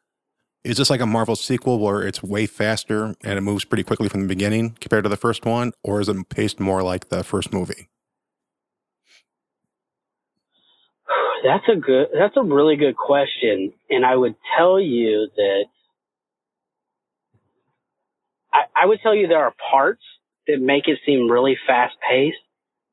[0.63, 4.07] Is this like a Marvel sequel where it's way faster and it moves pretty quickly
[4.07, 7.23] from the beginning compared to the first one, or is it paced more like the
[7.23, 7.89] first movie?
[11.43, 12.07] That's a good.
[12.13, 15.65] That's a really good question, and I would tell you that
[18.53, 20.03] I, I would tell you there are parts
[20.47, 22.37] that make it seem really fast paced,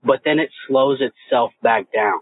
[0.03, 2.18] but then it slows itself back down.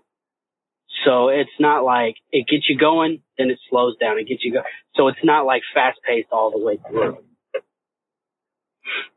[1.04, 4.18] So it's not like it gets you going, then it slows down.
[4.18, 4.62] It gets you go.
[4.96, 7.18] So it's not like fast paced all the way through.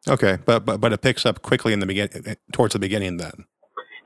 [0.07, 3.17] Okay, but but but it picks up quickly in the beginning, towards the beginning.
[3.17, 3.45] Then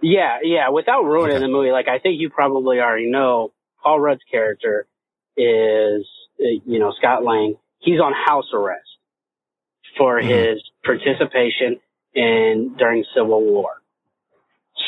[0.01, 0.69] yeah, yeah.
[0.69, 1.43] Without ruining okay.
[1.43, 3.51] the movie, like I think you probably already know,
[3.83, 4.87] Paul Rudd's character
[5.37, 6.05] is,
[6.39, 7.55] uh, you know, Scott Lang.
[7.79, 8.81] He's on house arrest
[9.97, 10.27] for mm-hmm.
[10.27, 11.79] his participation
[12.13, 13.69] in during Civil War.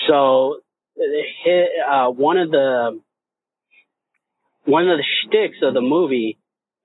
[0.08, 0.58] So,
[0.98, 3.00] his, uh, one of the
[4.66, 6.38] one of the shticks of the movie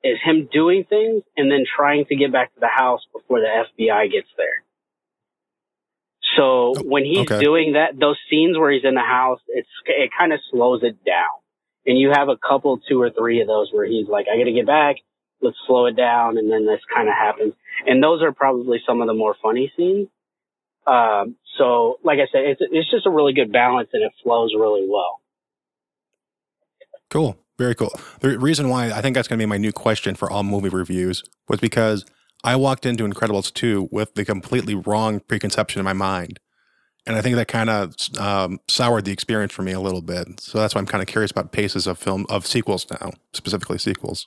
[0.04, 3.46] is him doing things and then trying to get back to the house before the
[3.46, 4.64] FBI gets there.
[6.36, 7.40] So when he's okay.
[7.40, 11.04] doing that, those scenes where he's in the house, it's it kind of slows it
[11.04, 11.42] down.
[11.84, 14.44] And you have a couple, two or three of those where he's like, "I got
[14.44, 14.96] to get back.
[15.40, 17.54] Let's slow it down," and then this kind of happens.
[17.86, 20.08] And those are probably some of the more funny scenes.
[20.86, 24.52] Um, so, like I said, it's it's just a really good balance, and it flows
[24.56, 25.20] really well.
[27.10, 27.36] Cool.
[27.58, 27.92] Very cool.
[28.20, 30.70] The reason why I think that's going to be my new question for all movie
[30.70, 32.04] reviews was because
[32.42, 36.40] I walked into Incredibles 2 with the completely wrong preconception in my mind.
[37.06, 40.40] And I think that kind of um, soured the experience for me a little bit.
[40.40, 43.78] So that's why I'm kind of curious about paces of film, of sequels now, specifically
[43.78, 44.26] sequels.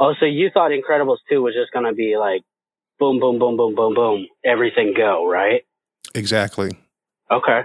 [0.00, 2.42] Oh, so you thought Incredibles 2 was just going to be like
[3.00, 5.62] boom, boom, boom, boom, boom, boom, everything go, right?
[6.14, 6.78] Exactly.
[7.30, 7.62] Okay.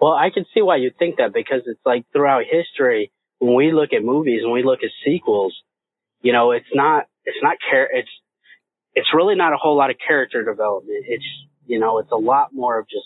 [0.00, 3.72] Well, I can see why you think that because it's like throughout history, when we
[3.72, 5.54] look at movies and we look at sequels,
[6.22, 8.08] you know, it's not, it's not care, it's,
[8.94, 11.04] it's really not a whole lot of character development.
[11.06, 11.24] It's,
[11.66, 13.04] you know, it's a lot more of just,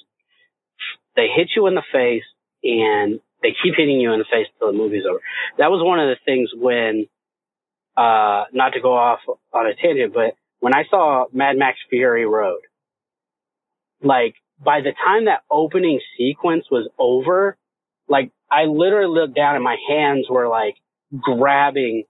[1.16, 2.24] they hit you in the face
[2.62, 5.20] and they keep hitting you in the face until the movie's over.
[5.58, 7.06] That was one of the things when,
[7.96, 9.20] uh, not to go off
[9.52, 12.61] on a tangent, but when I saw Mad Max Fury Road,
[14.02, 17.56] like by the time that opening sequence was over,
[18.08, 20.76] like I literally looked down and my hands were like
[21.18, 22.04] grabbing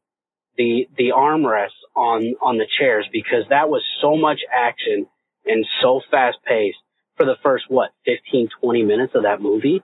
[0.56, 5.06] the the armrests on on the chairs because that was so much action
[5.46, 6.78] and so fast paced
[7.16, 9.82] for the first what 15 20 minutes of that movie.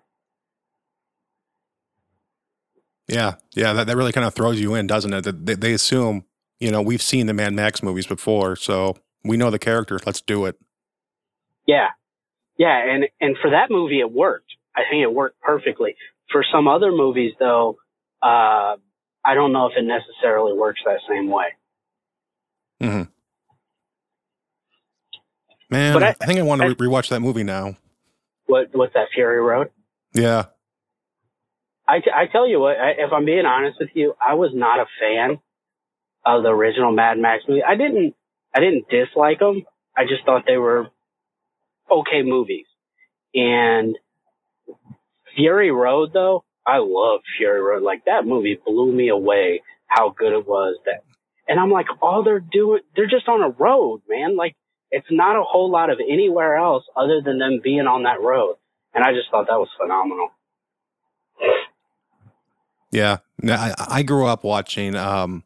[3.09, 3.35] Yeah.
[3.55, 5.47] Yeah that, that really kind of throws you in doesn't it?
[5.47, 6.25] They, they assume
[6.61, 10.21] you know we've seen the mad max movies before so we know the characters let's
[10.21, 10.59] do it
[11.67, 11.89] yeah
[12.59, 14.53] yeah, and and for that movie it worked.
[14.75, 15.97] I think it worked perfectly.
[16.31, 17.77] For some other movies though,
[18.23, 18.77] uh,
[19.25, 21.47] I don't know if it necessarily works that same way.
[22.81, 23.03] hmm
[25.69, 27.77] Man, but I, I think I want to re- rewatch that movie now.
[28.47, 29.71] What what's that Fury Road?
[30.15, 30.45] Yeah.
[31.89, 34.51] I, t- I tell you what, I, if I'm being honest with you, I was
[34.53, 35.39] not a fan
[36.27, 37.62] of the original Mad Max movie.
[37.62, 38.14] I didn't
[38.55, 39.62] I didn't dislike them.
[39.97, 40.89] I just thought they were
[41.91, 42.66] okay movies.
[43.35, 43.97] And
[45.37, 47.83] Fury Road, though, I love Fury Road.
[47.83, 50.77] Like that movie blew me away how good it was.
[50.85, 51.05] That,
[51.49, 54.37] and I'm like, all they're doing, they're just on a road, man.
[54.37, 54.57] Like
[54.91, 58.57] it's not a whole lot of anywhere else other than them being on that road.
[58.95, 60.31] And I just thought that was phenomenal.
[62.91, 65.45] Yeah, I, I grew up watching um,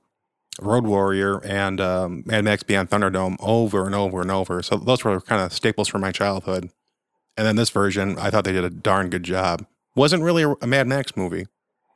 [0.61, 4.63] Road Warrior and um, Mad Max Beyond Thunderdome over and over and over.
[4.63, 6.71] So those were kind of staples from my childhood.
[7.37, 9.65] And then this version, I thought they did a darn good job.
[9.95, 11.47] Wasn't really a, a Mad Max movie.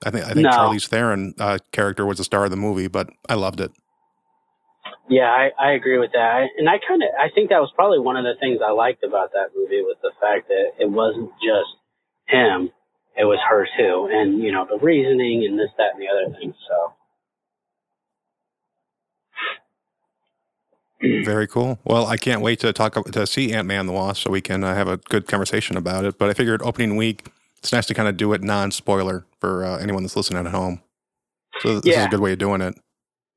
[0.04, 0.50] I think I think no.
[0.50, 3.72] Charlize Theron uh, character was the star of the movie, but I loved it.
[5.08, 6.48] Yeah, I, I agree with that.
[6.58, 9.04] And I kind of I think that was probably one of the things I liked
[9.04, 11.72] about that movie was the fact that it wasn't just
[12.28, 12.70] him;
[13.16, 16.36] it was her too, and you know the reasoning and this, that, and the other
[16.38, 16.54] thing.
[16.68, 16.92] So
[21.04, 21.78] Very cool.
[21.84, 24.64] Well, I can't wait to talk to see Ant Man the Wasp so we can
[24.64, 26.18] uh, have a good conversation about it.
[26.18, 27.26] But I figured opening week,
[27.58, 30.52] it's nice to kind of do it non spoiler for uh, anyone that's listening at
[30.52, 30.80] home.
[31.60, 32.00] So this yeah.
[32.00, 32.74] is a good way of doing it.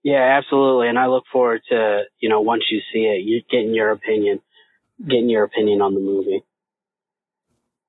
[0.04, 0.88] Yeah, absolutely.
[0.88, 4.40] And I look forward to you know once you see it, you getting your opinion,
[5.06, 6.44] getting your opinion on the movie.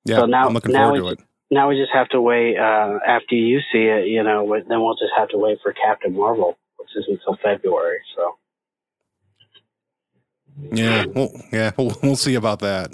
[0.05, 1.29] Yeah, so now, I'm looking now forward to it.
[1.51, 4.09] Now we just have to wait uh, after you see it.
[4.09, 8.01] You know, then we'll just have to wait for Captain Marvel, which is until February.
[8.17, 8.37] So.
[10.73, 12.91] Yeah, well, yeah, we'll, we'll see about that.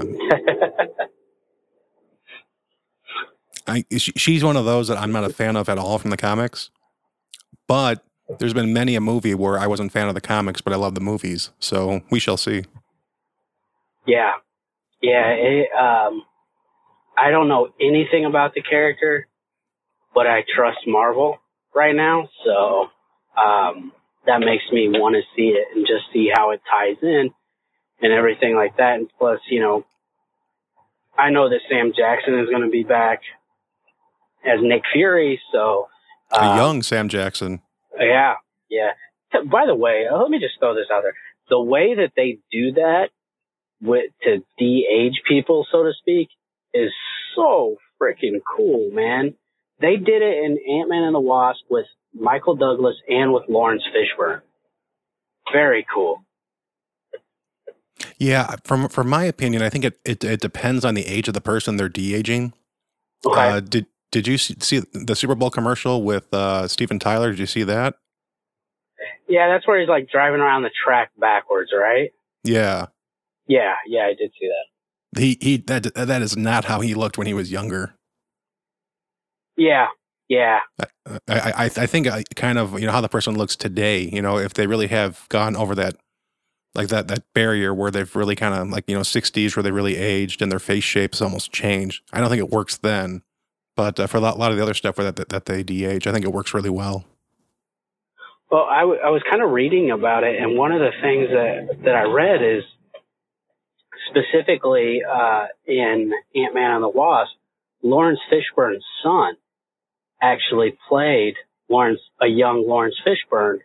[0.00, 0.16] Um,
[3.68, 6.10] I, she, she's one of those that I'm not a fan of at all from
[6.10, 6.70] the comics.
[7.66, 8.04] But
[8.38, 10.76] there's been many a movie where I wasn't a fan of the comics, but I
[10.76, 11.50] love the movies.
[11.58, 12.64] So we shall see.
[14.06, 14.32] Yeah,
[15.02, 15.30] yeah.
[15.30, 16.22] It, um,
[17.18, 19.26] I don't know anything about the character,
[20.14, 21.38] but I trust Marvel
[21.74, 22.28] right now.
[22.44, 22.88] So
[23.36, 23.92] um,
[24.26, 27.30] that makes me want to see it and just see how it ties in
[28.00, 28.94] and everything like that.
[28.94, 29.84] And plus, you know,
[31.18, 33.20] I know that Sam Jackson is going to be back
[34.44, 35.88] as Nick Fury, so
[36.30, 37.62] uh, a young Sam Jackson.
[37.98, 38.34] Yeah,
[38.68, 38.92] yeah.
[39.32, 41.14] By the way, uh, let me just throw this out there:
[41.48, 43.08] the way that they do that
[43.80, 46.28] with to de-age people, so to speak,
[46.74, 46.90] is
[47.34, 49.34] so freaking cool, man.
[49.80, 53.82] They did it in Ant Man and the Wasp with Michael Douglas and with Lawrence
[53.94, 54.40] Fishburne.
[55.52, 56.24] Very cool.
[58.18, 61.34] Yeah, from from my opinion, I think it, it, it depends on the age of
[61.34, 62.52] the person they're de aging.
[63.24, 63.40] Okay.
[63.40, 67.30] Uh, did did you see the Super Bowl commercial with uh, Steven Tyler?
[67.30, 67.94] Did you see that?
[69.28, 72.10] Yeah, that's where he's like driving around the track backwards, right?
[72.44, 72.86] Yeah.
[73.48, 75.20] Yeah, yeah, I did see that.
[75.20, 77.95] He he that that is not how he looked when he was younger.
[79.56, 79.88] Yeah,
[80.28, 80.60] yeah.
[80.80, 80.86] I,
[81.28, 84.38] I, I think I kind of, you know, how the person looks today, you know,
[84.38, 85.96] if they really have gone over that,
[86.74, 89.72] like that, that barrier where they've really kind of like, you know, 60s where they
[89.72, 92.02] really aged and their face shapes almost changed.
[92.12, 93.22] I don't think it works then,
[93.76, 96.06] But uh, for a lot, lot of the other stuff that, that that they de-age,
[96.06, 97.04] I think it works really well.
[98.50, 101.28] Well, I, w- I was kind of reading about it, and one of the things
[101.30, 102.64] that that I read is
[104.10, 107.32] specifically uh, in Ant Man and the Wasp,
[107.82, 109.34] Lawrence Fishburne's son
[110.22, 111.34] actually played
[111.68, 113.58] Lawrence, a young Lawrence Fishburne.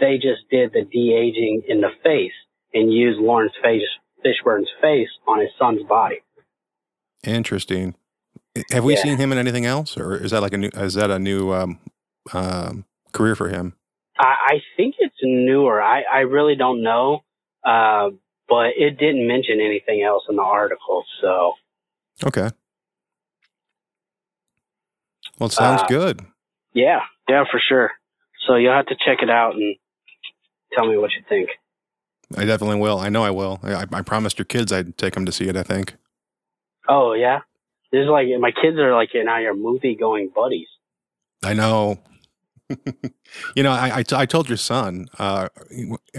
[0.00, 2.32] They just did the de aging in the face
[2.72, 6.20] and used Lawrence Fishburne's face on his son's body.
[7.24, 7.94] Interesting.
[8.72, 9.02] Have we Yeah.
[9.02, 10.70] seen him in anything else, or is that like a new?
[10.74, 11.78] Is that a new um,
[12.32, 13.74] um, career for him?
[14.18, 15.80] I, I think it's newer.
[15.82, 17.22] I, I really don't know,
[17.64, 18.10] uh,
[18.48, 21.04] but it didn't mention anything else in the article.
[21.20, 21.54] So
[22.26, 22.50] Okay.
[25.40, 26.20] Well, it sounds Uh, good.
[26.74, 27.90] yeah, yeah, for sure.
[28.46, 29.74] So you'll have to check it out and
[30.74, 31.48] tell me what you think.
[32.36, 32.98] I definitely will.
[32.98, 33.58] I know I will.
[33.64, 35.56] I, I promised your kids I'd take them to see it.
[35.56, 35.96] I think.
[36.88, 37.40] Oh yeah,
[37.90, 40.68] this is like my kids are like now your movie going buddies.
[41.42, 41.98] I know.
[43.56, 45.48] you know, I, I, t- I told your son uh,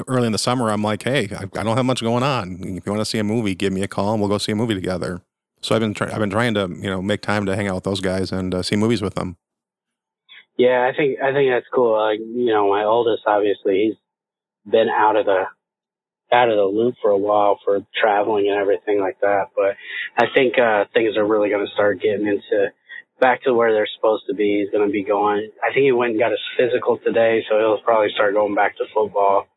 [0.08, 0.70] early in the summer.
[0.70, 2.56] I'm like, hey, I, I don't have much going on.
[2.62, 4.52] If you want to see a movie, give me a call and we'll go see
[4.52, 5.22] a movie together.
[5.62, 7.76] So I've been try- I've been trying to you know make time to hang out
[7.76, 9.38] with those guys and uh, see movies with them.
[10.58, 11.98] Yeah, I think I think that's cool.
[11.98, 15.44] Like you know, my oldest obviously he's been out of the
[16.34, 19.50] out of the loop for a while for traveling and everything like that.
[19.56, 19.76] But
[20.18, 22.72] I think uh things are really going to start getting into
[23.20, 24.62] back to where they're supposed to be.
[24.62, 25.52] He's going to be going.
[25.64, 28.76] I think he went and got his physical today, so he'll probably start going back
[28.78, 29.48] to football.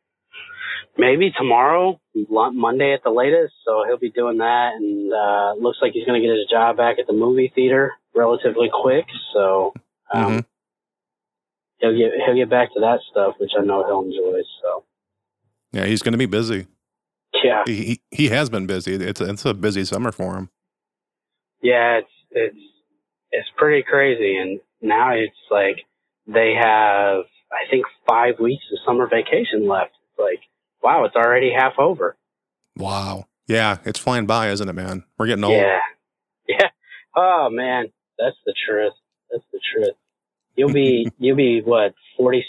[0.96, 3.54] Maybe tomorrow, Monday at the latest.
[3.64, 6.76] So he'll be doing that, and uh looks like he's going to get his job
[6.76, 9.06] back at the movie theater relatively quick.
[9.32, 9.72] So.
[10.12, 10.44] Um, Mhm.
[11.78, 14.42] he'll get he'll get back to that stuff, which I know he'll enjoy.
[14.62, 14.84] So
[15.72, 16.66] Yeah, he's going to be busy.
[17.42, 18.94] yeah, He, he he has been busy.
[18.94, 20.50] It's a, it's a busy summer for him.
[21.62, 22.64] yeah, it's it's
[23.32, 25.78] it's pretty crazy, and now it's like
[26.26, 29.92] they have I think five weeks of summer vacation left.
[30.10, 30.40] It's like
[30.84, 32.16] wow, it's already half over.
[32.76, 33.26] Wow.
[33.48, 35.04] Yeah, it's flying by, isn't it, man?
[35.18, 35.54] We're getting old.
[35.56, 35.78] Yeah,
[36.48, 36.68] yeah.
[37.16, 37.86] Oh man,
[38.18, 38.92] that's the truth.
[39.30, 39.94] That's the truth.
[40.56, 42.44] You'll be you'll be what forty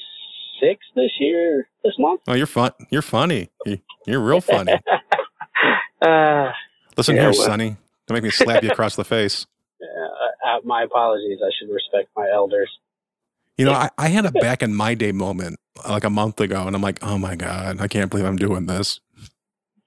[0.61, 2.21] six this year this month.
[2.27, 2.71] Oh, you're fun.
[2.91, 3.49] You're funny.
[3.65, 4.73] You- You're real funny.
[6.01, 6.51] uh,
[6.97, 7.77] Listen Yeah, here, well- Sonny.
[8.07, 9.47] Don't make me slap you across the face.
[9.81, 11.39] uh, my apologies.
[11.43, 12.69] I should respect my elders.
[13.57, 16.65] You know, I, I had a back in my day moment like a month ago,
[16.67, 18.99] and I'm like, oh my God, I can't believe I'm doing this.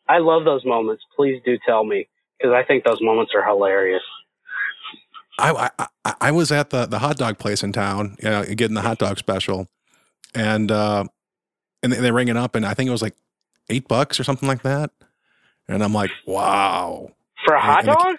[0.08, 1.02] I love those moments.
[1.16, 2.08] Please do tell me
[2.38, 4.02] because I think those moments are hilarious.
[5.38, 8.74] I, I, I- was at the, the hot dog place in town, you know, getting
[8.74, 9.68] the hot dog special,
[10.34, 11.04] and uh,
[11.82, 13.14] and they, they ring it up, and I think it was like
[13.70, 14.90] eight bucks or something like that.
[15.68, 17.10] And I'm like, wow.
[17.46, 18.16] For a hot and the- dog?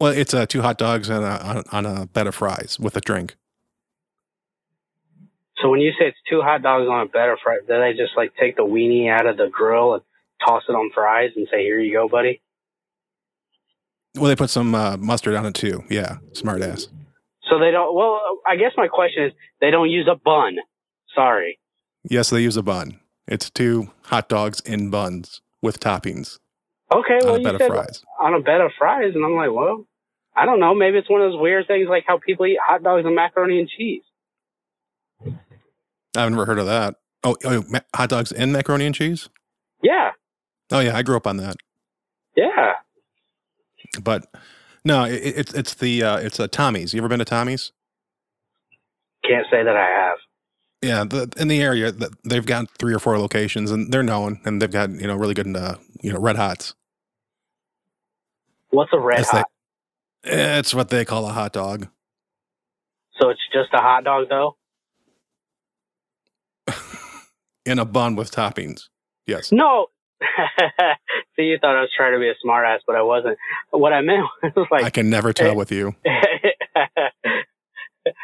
[0.00, 2.96] Well, it's uh, two hot dogs and a, on, on a bed of fries with
[2.96, 3.36] a drink.
[5.62, 7.92] So when you say it's two hot dogs on a bed of fries, do they
[7.92, 10.02] just like take the weenie out of the grill and
[10.46, 12.42] toss it on fries and say, "Here you go, buddy"?
[14.14, 15.84] Well, they put some uh, mustard on it too.
[15.90, 16.88] Yeah, smart ass.
[17.48, 17.94] So they don't.
[17.94, 20.56] Well, I guess my question is, they don't use a bun.
[21.14, 21.58] Sorry.
[22.04, 23.00] Yes, they use a bun.
[23.26, 26.38] It's two hot dogs in buns with toppings
[26.92, 28.02] Okay, on well a you bed of said fries.
[28.20, 29.86] on a bed of fries, and I'm like, well,
[30.36, 30.74] I don't know.
[30.74, 33.58] Maybe it's one of those weird things like how people eat hot dogs and macaroni
[33.58, 34.02] and cheese.
[36.16, 36.96] I've never heard of that.
[37.24, 37.64] Oh, oh
[37.94, 39.28] hot dogs and macaroni and cheese?
[39.82, 40.10] Yeah,
[40.72, 41.56] Oh, yeah, I grew up on that.
[42.36, 42.72] yeah.
[44.02, 44.26] But
[44.84, 46.92] no, it, it's it's the uh, it's a Tommy's.
[46.92, 47.72] You ever been to Tommy's?
[49.24, 50.18] Can't say that I have.
[50.82, 54.40] Yeah, the, in the area, th- they've got three or four locations, and they're known,
[54.44, 56.74] and they've got you know really good uh, you know red hots.
[58.70, 59.46] What's a red That's hot?
[60.24, 61.88] It's what they call a hot dog.
[63.20, 64.56] So it's just a hot dog, though.
[67.66, 68.88] in a bun with toppings.
[69.26, 69.52] Yes.
[69.52, 69.88] No.
[71.36, 73.38] See, you thought I was trying to be a smartass, but I wasn't.
[73.70, 74.24] What I meant
[74.56, 75.94] was like I can never tell with you.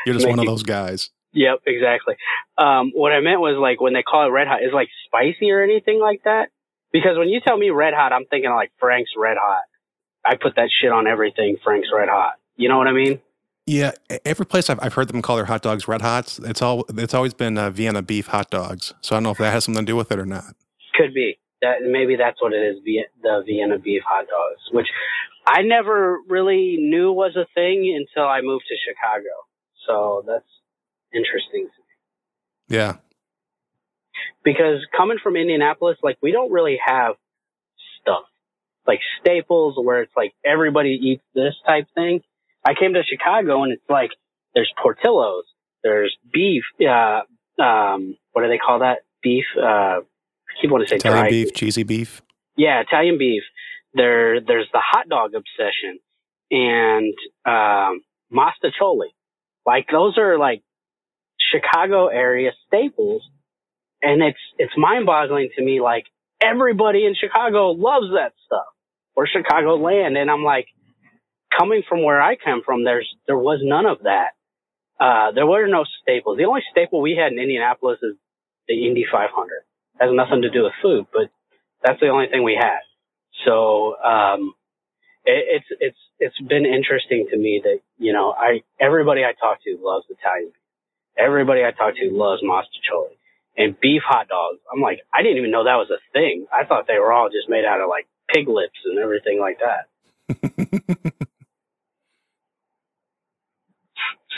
[0.07, 1.11] You're just one of those guys.
[1.33, 2.15] yep, exactly.
[2.57, 5.51] Um, what I meant was like when they call it red hot, is like spicy
[5.51, 6.49] or anything like that.
[6.93, 9.63] Because when you tell me red hot, I'm thinking like Frank's red hot.
[10.25, 11.57] I put that shit on everything.
[11.65, 12.35] Frank's red hot.
[12.57, 13.21] You know what I mean?
[13.67, 13.93] Yeah,
[14.25, 16.41] every place I've, I've heard them call their hot dogs red hots.
[16.41, 18.93] It's all it's always been uh, Vienna beef hot dogs.
[19.03, 20.57] So I don't know if that has something to do with it or not.
[20.95, 22.83] Could be that maybe that's what it is.
[23.23, 24.89] The Vienna beef hot dogs, which
[25.47, 29.31] I never really knew was a thing until I moved to Chicago.
[29.87, 30.45] So that's
[31.15, 31.69] interesting
[32.69, 32.97] Yeah,
[34.45, 37.15] because coming from Indianapolis, like we don't really have
[38.01, 38.25] stuff
[38.87, 42.23] like staples where it's like everybody eats this type thing.
[42.65, 44.11] I came to Chicago and it's like
[44.55, 45.45] there's Portillo's,
[45.83, 47.21] there's beef, uh,
[47.63, 48.99] um, what do they call that?
[49.23, 50.01] Beef, uh, I
[50.61, 52.23] keep wanting to say Italian dry beef, cheesy beef.
[52.57, 53.43] yeah, Italian beef.
[53.95, 55.99] There, there's the hot dog obsession
[56.51, 57.15] and
[57.47, 58.01] um,
[58.33, 59.09] mostaccioli.
[59.67, 60.63] Like those are like
[61.53, 63.23] Chicago area staples,
[64.03, 65.81] and it's it's mind boggling to me.
[65.81, 66.05] Like
[66.41, 68.67] everybody in Chicago loves that stuff
[69.15, 70.67] or Chicago land, and I'm like,
[71.59, 74.33] coming from where I come from, there's there was none of that.
[75.01, 76.39] Uh, there were no staples.
[76.39, 78.15] The only staple we had in Indianapolis is
[78.69, 79.49] the Indy 500.
[80.01, 81.31] It has nothing to do with food, but
[81.83, 82.81] that's the only thing we had.
[83.45, 84.55] So um,
[85.25, 89.63] it, it's it's it's been interesting to me that you know I everybody I talk
[89.65, 90.57] to loves Italian beef.
[91.19, 93.17] Everybody I talk to loves mostaccioli
[93.57, 94.61] and beef hot dogs.
[94.73, 96.47] I'm like I didn't even know that was a thing.
[96.53, 99.59] I thought they were all just made out of like pig lips and everything like
[99.59, 99.89] that.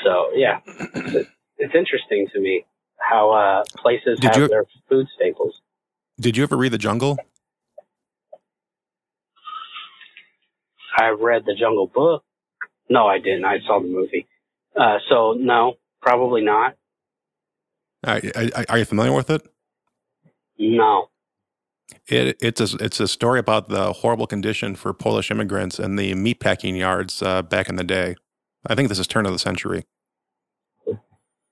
[0.02, 1.28] So yeah, it's,
[1.58, 2.64] it's interesting to me
[2.98, 5.60] how uh, places Did have you- their food staples.
[6.20, 7.18] Did you ever read The Jungle?
[10.96, 12.22] I read the Jungle Book.
[12.88, 13.44] No, I didn't.
[13.44, 14.26] I saw the movie.
[14.78, 16.76] Uh, so no, probably not.
[18.04, 18.20] Are,
[18.78, 19.42] you familiar with it?
[20.58, 21.08] No.
[22.06, 26.14] It, it's a it's a story about the horrible condition for Polish immigrants in the
[26.14, 28.16] meatpacking yards uh, back in the day.
[28.66, 29.84] I think this is turn of the century.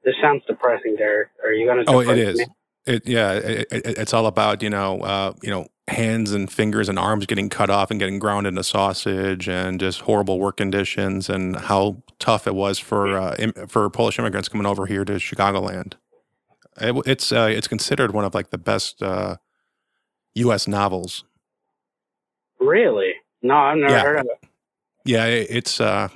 [0.05, 1.29] This sounds depressing, Derek.
[1.45, 1.93] Are you going to?
[1.93, 2.41] Oh, it is.
[2.87, 3.35] It yeah.
[3.35, 7.27] It, it, it's all about you know uh, you know hands and fingers and arms
[7.27, 12.03] getting cut off and getting ground into sausage and just horrible work conditions and how
[12.19, 15.95] tough it was for uh, im- for Polish immigrants coming over here to Chicagoland.
[16.81, 19.37] It, it's uh, it's considered one of like the best uh,
[20.35, 20.67] U.S.
[20.67, 21.23] novels.
[22.59, 23.13] Really?
[23.43, 24.03] No, I've never Yeah.
[24.03, 24.49] heard of it.
[25.05, 26.09] Yeah, it- it's uh,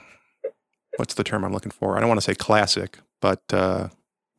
[0.97, 1.97] what's the term I'm looking for?
[1.97, 3.89] I don't want to say classic, but uh,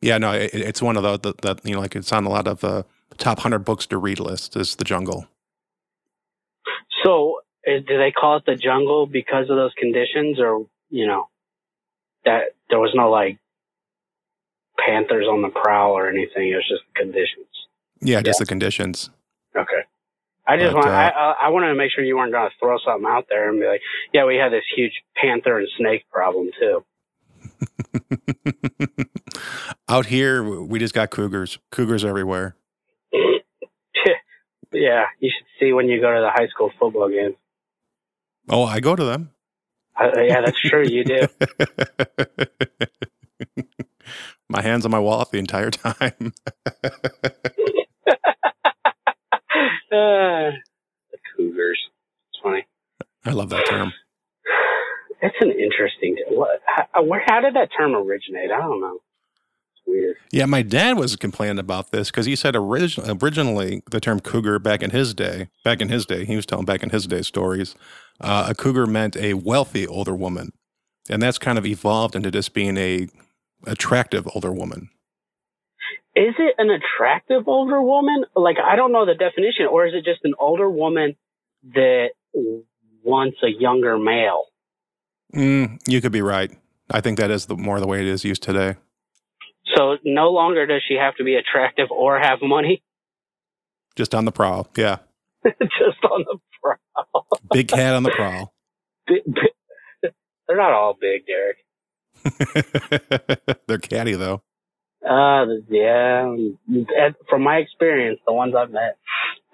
[0.00, 2.28] yeah, no, it, it's one of the, the, the you know like it's on a
[2.28, 2.82] lot of uh,
[3.16, 4.56] top hundred books to read list.
[4.56, 5.26] Is The Jungle?
[7.04, 11.28] So, is, do they call it the jungle because of those conditions, or you know,
[12.24, 13.38] that there was no like
[14.78, 16.48] panthers on the prowl or anything?
[16.48, 17.46] It was just the conditions.
[18.00, 19.10] Yeah, just the conditions.
[19.56, 19.82] Okay.
[20.48, 22.54] I just But, want uh, I, I wanted to make sure you weren't going to
[22.58, 23.82] throw something out there and be like,
[24.14, 26.84] yeah, we had this huge panther and snake problem too.
[29.88, 31.58] Out here, we just got cougars.
[31.70, 32.56] Cougars everywhere.
[34.72, 37.36] yeah, you should see when you go to the high school football games.
[38.48, 39.30] Oh, I go to them.
[40.00, 40.86] Uh, yeah, that's true.
[40.86, 41.26] You do.
[44.48, 46.32] my hands on my wallet the entire time.
[49.98, 50.50] Uh,
[51.10, 51.78] the Cougars.
[52.32, 52.66] It's funny.
[53.24, 53.92] I love that term.
[55.20, 56.16] That's an interesting.
[56.30, 56.60] What?
[56.66, 57.22] How, where?
[57.26, 58.50] How did that term originate?
[58.52, 58.98] I don't know.
[59.72, 60.16] It's weird.
[60.32, 64.58] Yeah, my dad was complaining about this because he said origin- originally the term cougar
[64.60, 67.22] back in his day, back in his day, he was telling back in his day
[67.22, 67.74] stories,
[68.20, 70.52] uh, a cougar meant a wealthy older woman.
[71.10, 73.08] And that's kind of evolved into just being a
[73.66, 74.90] attractive older woman.
[76.16, 78.24] Is it an attractive older woman?
[78.34, 81.16] Like I don't know the definition, or is it just an older woman
[81.74, 82.08] that
[83.04, 84.44] wants a younger male?
[85.34, 86.50] Mm, you could be right.
[86.90, 88.76] I think that is the more the way it is used today.
[89.76, 92.82] So no longer does she have to be attractive or have money,
[93.96, 94.68] Just on the prowl.
[94.76, 94.98] Yeah.
[95.44, 97.26] just on the prowl.
[97.52, 98.54] Big cat on the prowl.
[99.08, 101.58] They're not all big, Derek.
[103.66, 104.42] They're catty though.
[105.02, 106.34] Uh, yeah.
[107.28, 108.96] From my experience, the ones I've met.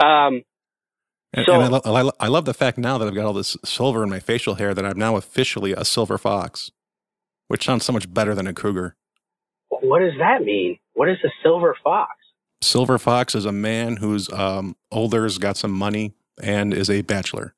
[0.05, 0.43] Um,
[1.33, 3.25] And, So- and I, lo- I, lo- I love the fact now that I've got
[3.27, 6.71] all this silver in my facial hair that I'm now officially a silver fox,
[7.49, 8.97] which sounds so much better than a cougar.
[9.69, 10.79] what does that mean?
[10.95, 12.11] What is a silver fox?
[12.63, 17.03] Silver fox is a man who's um, older, has got some money, and is a
[17.03, 17.55] bachelor.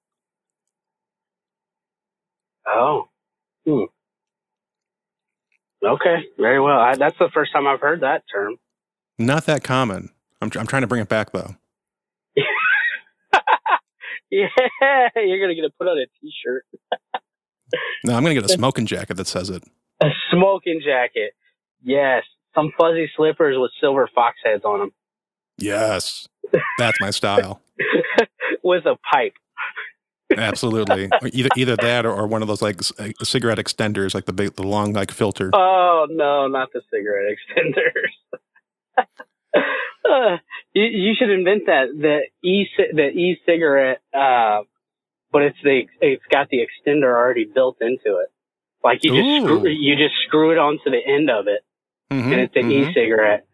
[2.66, 3.08] Oh.
[3.66, 3.84] Hmm.
[5.84, 6.78] Okay, very well.
[6.78, 8.56] I, that's the first time I've heard that term.
[9.18, 10.10] Not that common.
[10.40, 11.54] I'm, tr- I'm trying to bring it back though.
[14.30, 14.46] yeah,
[15.16, 16.64] you're gonna get to put on a t-shirt,
[18.04, 19.62] No, I'm going to get a smoking jacket that says it.
[20.02, 21.32] a smoking jacket.
[21.82, 22.24] Yes,
[22.54, 24.90] some fuzzy slippers with silver fox heads on them,
[25.58, 26.26] Yes,
[26.78, 27.60] that's my style.
[28.64, 29.34] with a pipe.
[30.40, 31.08] Absolutely.
[31.32, 32.80] Either either that or, or one of those like
[33.22, 35.50] cigarette extenders, like the big, the long like filter.
[35.54, 39.04] Oh no, not the cigarette extenders.
[40.04, 40.36] uh,
[40.74, 44.62] you, you should invent that the e the e cigarette, uh,
[45.32, 48.30] but it's the it's got the extender already built into it,
[48.84, 51.64] Like you just screw, you just screw it onto the end of it,
[52.12, 52.90] mm-hmm, and it's an mm-hmm.
[52.90, 53.46] e-cigarette.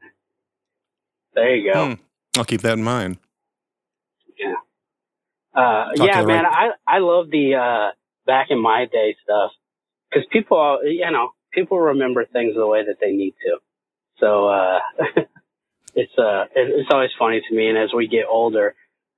[1.34, 1.86] There you go.
[1.86, 1.94] Hmm.
[2.36, 3.18] I'll keep that in mind.
[5.54, 7.90] Uh, yeah, man, right- I I love the uh,
[8.26, 9.52] back in my day stuff
[10.10, 13.58] because people, you know, people remember things the way that they need to.
[14.18, 14.80] So uh,
[15.94, 17.68] it's uh, it- it's always funny to me.
[17.68, 18.74] And as we get older,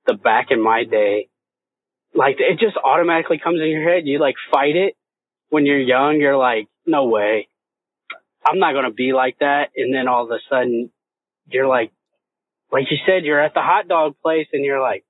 [0.07, 1.29] the back in my day,
[2.13, 4.07] like it just automatically comes in your head.
[4.07, 4.95] You like fight it
[5.49, 6.19] when you're young.
[6.19, 7.47] You're like, no way,
[8.45, 9.71] I'm not gonna be like that.
[9.77, 10.91] And then all of a sudden,
[11.47, 11.91] you're like,
[12.71, 15.05] like you said, you're at the hot dog place, and you're like.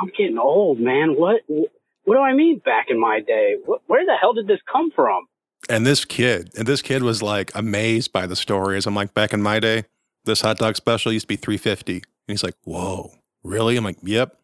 [0.00, 1.14] I'm getting old, man.
[1.16, 3.56] What what do I mean back in my day?
[3.66, 5.26] Wh- Where the hell did this come from?
[5.68, 8.86] And this kid, and this kid was like amazed by the stories.
[8.86, 9.84] I'm like, back in my day,
[10.24, 11.94] this hot dog special used to be 350.
[11.94, 13.12] And he's like, whoa,
[13.44, 13.76] really?
[13.76, 14.36] I'm like, yep.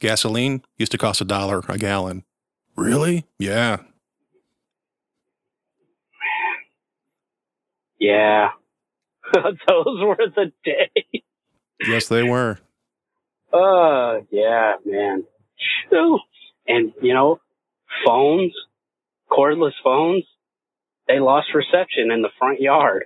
[0.00, 2.24] Gasoline used to cost a dollar a gallon.
[2.76, 3.24] Really?
[3.38, 3.78] Yeah.
[7.98, 8.48] Yeah.
[9.34, 11.22] Those were the days.
[11.86, 12.58] Yes, they were.
[13.54, 15.24] Uh, yeah, man.
[16.66, 17.40] And, you know,
[18.04, 18.52] phones,
[19.30, 20.24] cordless phones,
[21.06, 23.04] they lost reception in the front yard.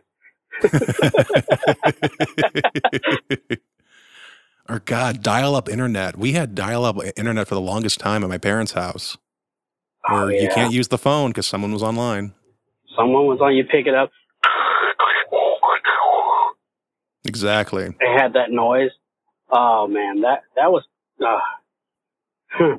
[4.68, 6.16] or God, dial up internet.
[6.16, 9.16] We had dial up internet for the longest time at my parents' house
[10.08, 12.32] where Oh, you can't use the phone because someone was online.
[12.96, 14.10] Someone was on, you pick it up.
[17.24, 17.94] Exactly.
[18.00, 18.90] They had that noise.
[19.50, 20.84] Oh man, that that was.
[21.20, 21.38] Uh,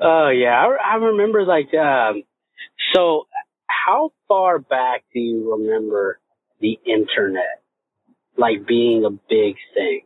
[0.00, 1.72] oh yeah, I, I remember like.
[1.74, 2.22] Um,
[2.92, 3.26] so,
[3.66, 6.20] how far back do you remember
[6.60, 7.62] the internet,
[8.36, 10.02] like being a big thing?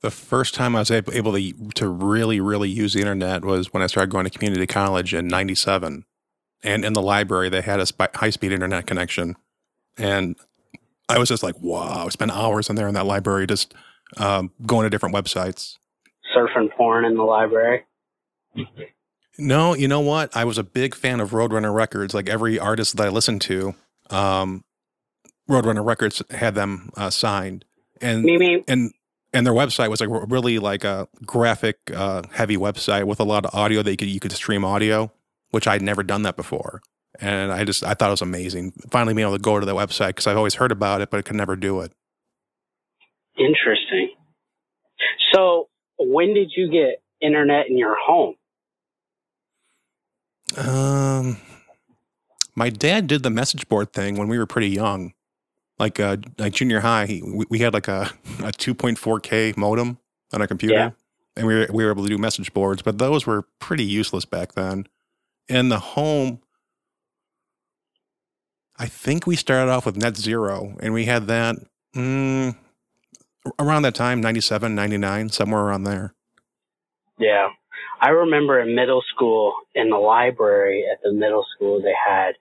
[0.00, 3.82] The first time I was able, to to really really use the internet was when
[3.82, 6.04] I started going to community college in '97,
[6.62, 9.36] and in the library they had a high speed internet connection,
[9.96, 10.36] and
[11.08, 12.06] I was just like, wow!
[12.06, 13.74] I spent hours in there in that library just
[14.16, 15.76] um, going to different websites.
[16.36, 17.84] Surfing porn in the library.
[19.38, 20.36] No, you know what?
[20.36, 22.12] I was a big fan of Roadrunner Records.
[22.12, 23.74] Like every artist that I listened to,
[24.10, 24.64] um,
[25.48, 27.64] Roadrunner Records had them uh, signed,
[28.00, 28.28] and
[28.66, 28.92] and
[29.32, 33.46] and their website was like really like a graphic uh, heavy website with a lot
[33.46, 35.12] of audio that you could you could stream audio,
[35.50, 36.82] which I'd never done that before,
[37.20, 38.72] and I just I thought it was amazing.
[38.90, 41.18] Finally, being able to go to that website because I've always heard about it, but
[41.18, 41.92] I could never do it.
[43.38, 44.10] Interesting.
[45.32, 48.34] So, when did you get internet in your home?
[50.56, 51.36] Um,
[52.54, 55.12] my dad did the message board thing when we were pretty young,
[55.78, 57.06] like uh, like junior high.
[57.06, 58.10] He, we, we had like a
[58.42, 59.98] a two point four k modem
[60.32, 60.90] on our computer, Yeah.
[61.36, 64.24] and we were we were able to do message boards, but those were pretty useless
[64.24, 64.86] back then.
[65.48, 66.40] In the home,
[68.78, 71.56] I think we started off with Net Zero, and we had that
[71.94, 72.56] mm,
[73.58, 76.14] around that time, 97, 99, somewhere around there.
[77.18, 77.48] Yeah.
[78.00, 82.32] I remember in middle school, in the library at the middle school, they had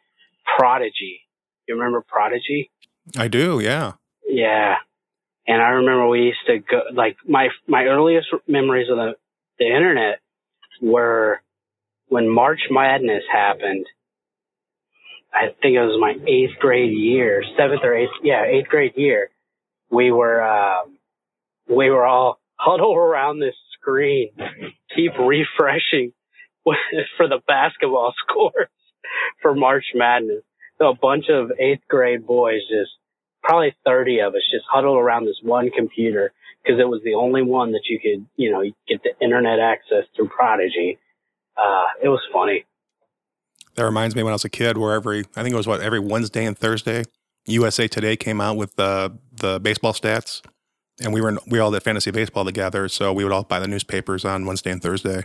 [0.57, 1.21] Prodigy.
[1.67, 2.69] You remember Prodigy?
[3.17, 3.93] I do, yeah.
[4.27, 4.75] Yeah.
[5.47, 9.13] And I remember we used to go, like, my, my earliest memories of the,
[9.57, 10.19] the internet
[10.81, 11.41] were
[12.07, 13.85] when March Madness happened.
[15.33, 19.29] I think it was my eighth grade year, seventh or eighth, yeah, eighth grade year.
[19.91, 20.97] We were, um,
[21.69, 24.31] we were all huddled around this screen,
[24.95, 26.13] keep refreshing
[27.17, 28.69] for the basketball scores
[29.41, 30.43] for March Madness.
[30.77, 32.91] So a bunch of eighth grade boys, just
[33.43, 37.41] probably 30 of us, just huddled around this one computer because it was the only
[37.41, 40.99] one that you could, you know, get the internet access through Prodigy.
[41.57, 42.65] Uh, it was funny.
[43.77, 45.81] That reminds me when I was a kid, where every I think it was what
[45.81, 47.03] every Wednesday and Thursday,
[47.45, 50.41] USA Today came out with the the baseball stats,
[51.01, 53.59] and we were in, we all did fantasy baseball together, so we would all buy
[53.59, 55.21] the newspapers on Wednesday and Thursday.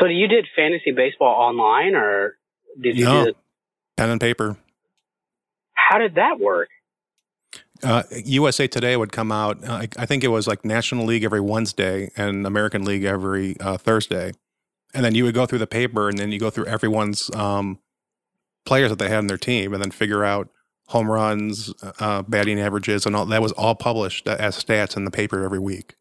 [0.00, 2.36] So you did fantasy baseball online or
[2.80, 3.24] did you No.
[3.26, 3.32] do
[3.96, 4.56] Pen and paper.
[5.74, 6.68] how did that work?
[7.82, 9.62] Uh, USA Today would come out.
[9.66, 13.58] Uh, I, I think it was like National League every Wednesday and American League every
[13.60, 14.32] uh, Thursday,
[14.96, 17.78] and then you would go through the paper, and then you go through everyone's um,
[18.64, 20.48] players that they had in their team, and then figure out
[20.88, 25.10] home runs, uh, batting averages, and all that was all published as stats in the
[25.10, 25.96] paper every week.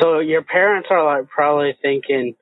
[0.00, 2.34] So your parents are like probably thinking,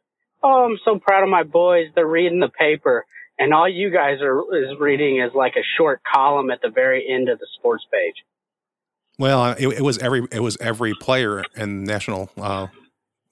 [0.43, 1.89] "Oh, I'm so proud of my boys.
[1.95, 3.05] They're reading the paper."
[3.39, 7.09] And all you guys are is reading is like a short column at the very
[7.09, 8.17] end of the sports page.
[9.19, 12.69] Well, uh, it, it was every it was every player in national uh,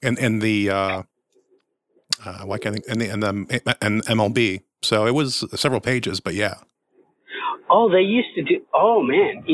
[0.02, 1.02] in in the uh,
[2.24, 4.62] uh, why can't I, and the and the and MLB.
[4.82, 6.54] So it was several pages, but yeah.
[7.70, 8.64] Oh, they used to do.
[8.74, 9.44] Oh man,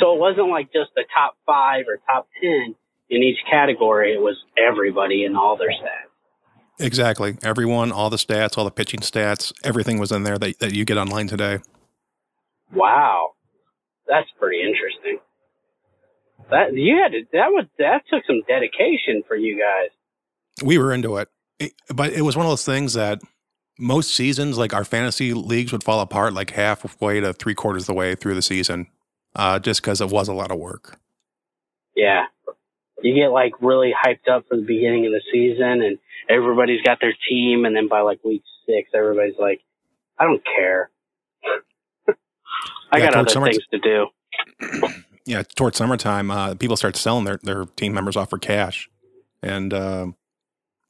[0.00, 2.74] so it wasn't like just the top five or top ten
[3.08, 4.12] in each category.
[4.12, 6.10] It was everybody and all their stats.
[6.78, 10.74] Exactly, everyone, all the stats, all the pitching stats, everything was in there that that
[10.74, 11.58] you get online today.
[12.74, 13.32] Wow,
[14.06, 15.18] that's pretty interesting.
[16.50, 19.90] That you had to, that was that took some dedication for you guys.
[20.62, 21.28] We were into it.
[21.58, 23.20] it, but it was one of those things that
[23.78, 27.86] most seasons, like our fantasy leagues, would fall apart like halfway to three quarters of
[27.88, 28.86] the way through the season,
[29.34, 30.98] uh, just because it was a lot of work.
[31.96, 32.24] Yeah,
[33.02, 36.98] you get like really hyped up for the beginning of the season, and everybody's got
[37.00, 39.60] their team, and then by like week six, everybody's like,
[40.18, 40.90] "I don't care."
[42.92, 44.06] I yeah, got other things to do.
[45.24, 48.88] yeah, towards summertime, uh, people start selling their, their team members off for cash,
[49.42, 50.06] and uh,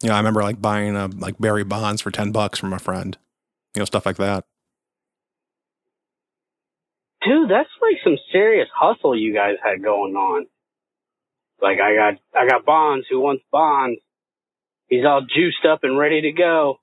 [0.03, 2.79] you know, I remember like buying a, like Barry Bonds for ten bucks from a
[2.79, 3.17] friend,
[3.75, 4.45] you know, stuff like that.
[7.25, 10.47] Dude, that's like some serious hustle you guys had going on.
[11.61, 13.07] Like I got I got Bonds.
[13.11, 14.01] Who wants Bonds?
[14.89, 16.79] He's all juiced up and ready to go.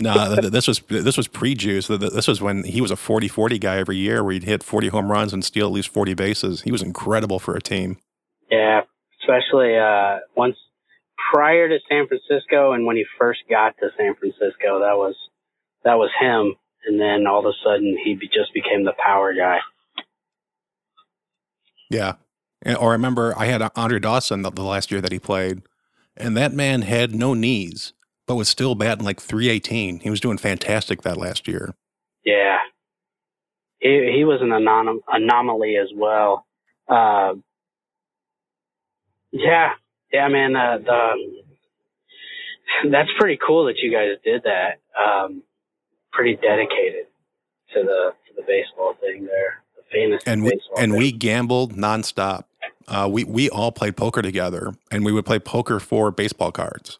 [0.00, 1.88] No, this was this was pre-juice.
[1.88, 5.10] This was when he was a 40-40 guy every year, where he'd hit 40 home
[5.10, 6.62] runs and steal at least 40 bases.
[6.62, 7.98] He was incredible for a team.
[8.50, 8.80] Yeah,
[9.20, 10.56] especially uh, once
[11.32, 15.14] prior to San Francisco and when he first got to San Francisco, that was
[15.84, 16.54] that was him.
[16.86, 19.58] And then all of a sudden, he be, just became the power guy.
[21.90, 22.14] Yeah,
[22.78, 25.62] or I remember I had Andre Dawson the, the last year that he played,
[26.16, 27.92] and that man had no knees,
[28.30, 29.98] but was still batting like 318.
[29.98, 31.74] He was doing fantastic that last year.
[32.24, 32.58] Yeah,
[33.80, 36.46] he he was an anom- anomaly as well.
[36.88, 37.34] Uh,
[39.32, 39.70] yeah,
[40.12, 41.14] yeah, man, uh, the,
[42.92, 44.78] that's pretty cool that you guys did that.
[44.96, 45.42] Um,
[46.12, 47.06] pretty dedicated
[47.74, 50.98] to the to the baseball thing there, the famous and we and thing.
[51.00, 52.44] we gambled nonstop.
[52.86, 56.96] Uh, we we all played poker together, and we would play poker for baseball cards.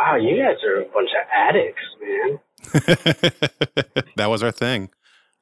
[0.00, 2.38] Wow, you guys are a bunch of addicts, man.
[4.16, 4.88] that was our thing.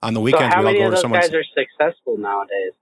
[0.03, 2.73] On the weekends, so how we all many go of those guys are successful nowadays?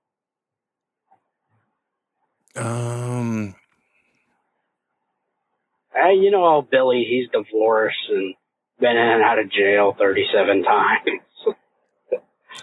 [2.56, 3.54] Um,
[5.94, 8.34] uh, you know, old Billy, he's divorced and
[8.80, 11.20] been in and out of jail 37 times.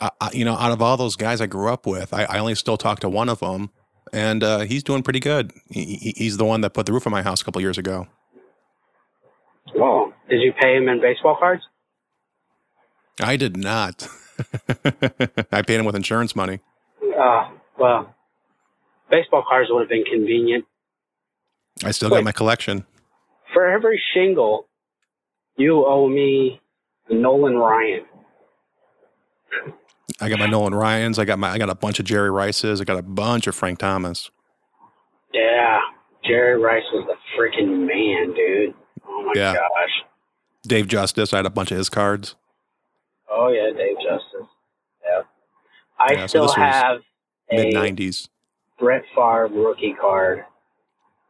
[0.19, 2.55] I, you know, out of all those guys I grew up with, I, I only
[2.55, 3.69] still talk to one of them,
[4.11, 5.53] and uh, he's doing pretty good.
[5.69, 8.07] He, he's the one that put the roof on my house a couple years ago.
[9.75, 11.63] Well, did you pay him in baseball cards?
[13.19, 14.07] I did not.
[15.51, 16.59] I paid him with insurance money.
[17.01, 18.15] Uh, well,
[19.11, 20.65] baseball cards would have been convenient.
[21.83, 22.85] I still got my collection.
[23.53, 24.67] For every shingle,
[25.57, 26.61] you owe me
[27.09, 28.05] Nolan Ryan.
[30.19, 31.19] I got my Nolan Ryans.
[31.19, 31.51] I got my.
[31.51, 32.81] I got a bunch of Jerry Rices.
[32.81, 34.29] I got a bunch of Frank Thomas.
[35.33, 35.79] Yeah,
[36.25, 38.75] Jerry Rice was the freaking man, dude.
[39.13, 39.53] Oh my yeah.
[39.53, 40.07] gosh.
[40.63, 41.33] Dave Justice.
[41.33, 42.35] I had a bunch of his cards.
[43.29, 44.49] Oh yeah, Dave Justice.
[45.05, 45.21] Yeah.
[45.99, 47.01] I yeah, still so have
[47.51, 48.29] mid nineties
[48.79, 50.43] Brett Favre rookie card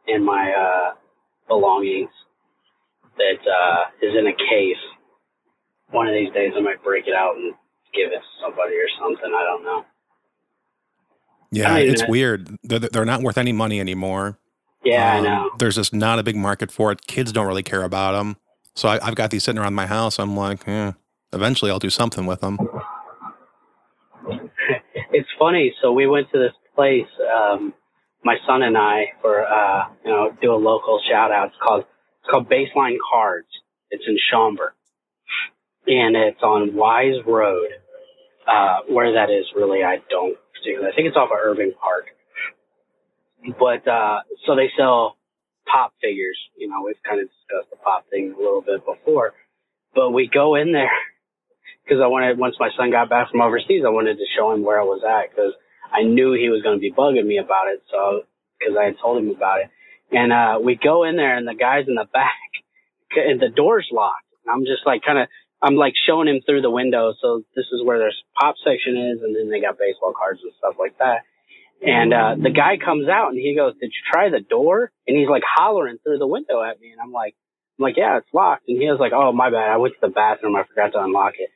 [0.08, 0.94] in my uh,
[1.48, 2.10] belongings
[3.16, 4.82] that uh, is in a case.
[5.90, 7.54] One of these days, I might break it out and
[7.94, 9.30] give it to somebody or something.
[9.32, 9.84] I don't know.
[11.52, 12.08] Yeah, it's know.
[12.08, 12.58] weird.
[12.64, 14.38] They're, they're not worth any money anymore.
[14.84, 15.50] Yeah, um, I know.
[15.58, 17.06] There's just not a big market for it.
[17.06, 18.36] Kids don't really care about them.
[18.74, 20.18] So I, have got these sitting around my house.
[20.18, 20.66] I'm like,
[21.32, 22.58] eventually I'll do something with them.
[25.12, 25.74] it's funny.
[25.80, 27.72] So we went to this place, um,
[28.24, 31.48] my son and I, for uh, you know, do a local shout out.
[31.48, 31.84] It's called
[32.20, 33.48] it's called Baseline Cards.
[33.90, 34.72] It's in Schaumburg,
[35.86, 37.68] and it's on Wise Road.
[38.46, 40.92] Uh, where that is, really, I don't particularly.
[40.92, 42.06] I think it's off of Irving Park.
[43.58, 45.16] But uh, so they sell
[45.66, 46.38] pop figures.
[46.56, 49.32] You know, we've kind of discussed the pop thing a little bit before.
[49.94, 50.90] But we go in there
[51.84, 54.64] because I wanted once my son got back from overseas, I wanted to show him
[54.64, 55.52] where I was at because
[55.92, 57.82] I knew he was going to be bugging me about it.
[57.90, 58.22] So,
[58.60, 59.70] cause I had told him about it.
[60.10, 62.50] And, uh, we go in there and the guy's in the back
[63.16, 64.26] and the door's locked.
[64.44, 65.28] And I'm just like kind of,
[65.62, 67.14] I'm like showing him through the window.
[67.20, 69.22] So this is where their pop section is.
[69.22, 71.24] And then they got baseball cards and stuff like that.
[71.82, 74.90] And, uh, the guy comes out and he goes, did you try the door?
[75.06, 76.92] And he's like hollering through the window at me.
[76.92, 77.34] And I'm like,
[77.78, 78.68] I'm like, yeah, it's locked.
[78.68, 79.70] And he was like, oh, my bad.
[79.70, 80.56] I went to the bathroom.
[80.56, 81.50] I forgot to unlock it.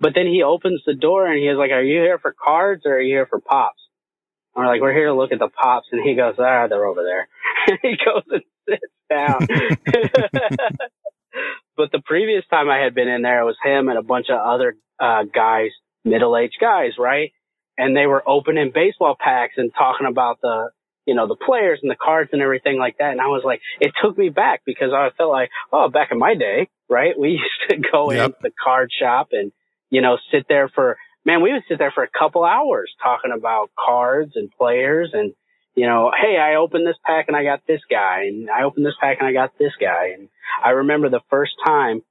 [0.00, 2.82] But then he opens the door and he was like, are you here for cards
[2.84, 3.80] or are you here for pops?
[4.54, 5.88] And we're like, we're here to look at the pops.
[5.92, 7.28] And he goes, ah, they're over there.
[7.82, 9.46] he goes and sits down.
[11.76, 14.26] but the previous time I had been in there, it was him and a bunch
[14.30, 15.70] of other uh, guys,
[16.04, 17.32] middle aged guys, right?
[17.76, 20.70] And they were opening baseball packs and talking about the,
[21.06, 23.12] you know, the players and the cards and everything like that.
[23.12, 26.18] And I was like, it took me back because I felt like, oh, back in
[26.18, 27.18] my day, right?
[27.18, 28.26] We used to go yep.
[28.26, 29.52] into the card shop and,
[29.90, 33.32] you know, sit there for, man, we would sit there for a couple hours talking
[33.36, 35.34] about cards and players and,
[35.74, 38.86] you know, hey, I opened this pack and I got this guy and I opened
[38.86, 40.12] this pack and I got this guy.
[40.16, 40.28] And
[40.64, 42.02] I remember the first time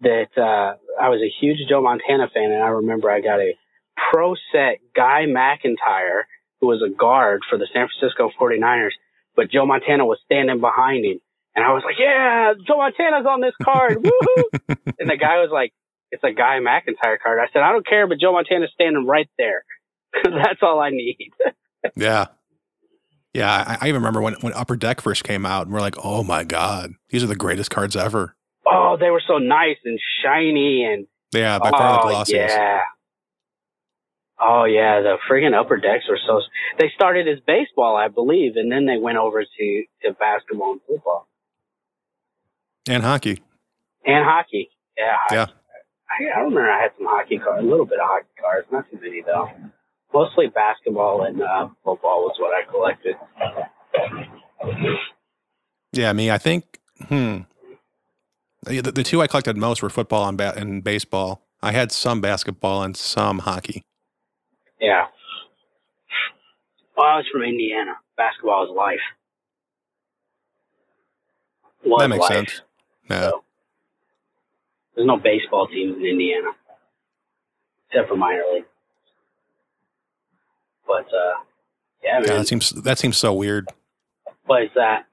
[0.00, 3.54] that, uh, I was a huge Joe Montana fan and I remember I got a
[3.96, 6.22] pro set Guy McIntyre
[6.60, 8.96] who was a guard for the San Francisco 49ers,
[9.36, 11.20] but Joe Montana was standing behind him.
[11.54, 13.98] And I was like, yeah, Joe Montana's on this card.
[14.02, 14.76] Woohoo!
[14.98, 15.72] and the guy was like,
[16.10, 17.38] it's a Guy McIntyre card.
[17.40, 19.64] I said, I don't care, but Joe Montana's standing right there.
[20.24, 21.30] That's all I need.
[21.96, 22.26] yeah.
[23.34, 25.96] Yeah, I, I, even remember when, when Upper Deck first came out, and we're like,
[26.04, 28.36] oh my God, these are the greatest cards ever.
[28.64, 31.08] Oh, they were so nice and shiny and.
[31.32, 32.50] Yeah, by far oh, the glossiest.
[32.50, 32.82] Yeah.
[34.40, 36.40] Oh yeah, the friggin' upper decks were so.
[36.78, 40.80] They started as baseball, I believe, and then they went over to to basketball and
[40.86, 41.28] football
[42.88, 43.40] and hockey.
[44.04, 45.16] And hockey, yeah.
[45.30, 45.46] Yeah.
[46.10, 48.90] I, I remember I had some hockey cards, a little bit of hockey cards, not
[48.90, 49.48] too many though.
[50.12, 53.16] Mostly basketball and uh, football was what I collected.
[55.92, 56.30] Yeah, me.
[56.30, 56.78] I think.
[57.08, 57.38] Hmm.
[58.64, 61.42] The, the two I collected most were football and, ba- and baseball.
[61.62, 63.82] I had some basketball and some hockey.
[64.84, 65.06] Yeah.
[66.96, 67.92] Well, I was from Indiana.
[68.18, 69.00] Basketball is life.
[71.86, 72.30] Was that makes life.
[72.30, 72.60] sense.
[73.08, 73.30] Yeah.
[73.30, 73.44] So,
[74.94, 76.48] there's no baseball teams in Indiana,
[77.88, 78.64] except for minor league.
[80.86, 81.42] But uh,
[82.02, 82.28] yeah, man.
[82.28, 83.68] Yeah, that seems that seems so weird.
[84.44, 85.06] What is that?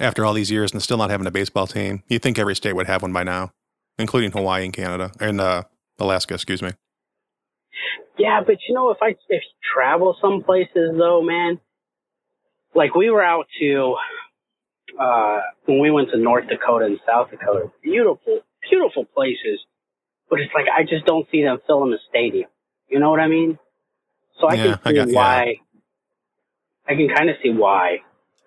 [0.00, 2.74] After all these years and still not having a baseball team, you'd think every state
[2.74, 3.52] would have one by now,
[3.98, 5.62] including Hawaii and Canada and uh,
[5.98, 6.34] Alaska.
[6.34, 6.72] Excuse me.
[8.18, 9.40] Yeah, but you know, if I if you
[9.74, 11.60] travel some places though, man,
[12.74, 13.96] like we were out to
[14.98, 19.60] uh when we went to North Dakota and South Dakota, beautiful, beautiful places,
[20.28, 22.50] but it's like I just don't see them filling the stadium.
[22.88, 23.58] You know what I mean?
[24.40, 25.44] So I yeah, can see I got, why.
[25.44, 25.52] Yeah.
[26.90, 27.98] I can kind of see why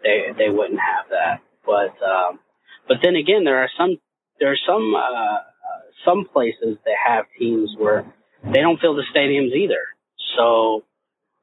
[0.03, 2.39] they they wouldn't have that, but um,
[2.87, 3.97] but then again, there are some
[4.39, 5.37] there are some uh,
[6.03, 8.05] some places that have teams where
[8.43, 9.81] they don't fill the stadiums either.
[10.37, 10.83] So,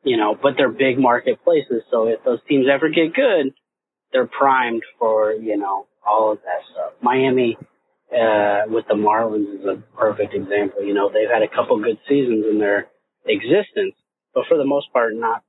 [0.04, 1.82] you know, but they're big market places.
[1.90, 3.54] So if those teams ever get good,
[4.12, 6.92] they're primed for, you know, all of that stuff.
[7.02, 7.56] Miami,
[8.10, 10.82] uh, with the Marlins is a perfect example.
[10.82, 12.88] You know, they've had a couple good seasons in their
[13.26, 13.94] existence,
[14.34, 15.42] but for the most part, not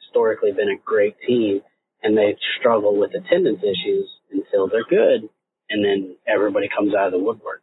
[0.00, 1.60] historically been a great team.
[2.04, 5.28] And they struggle with attendance issues until they're good.
[5.70, 7.61] And then everybody comes out of the woodwork.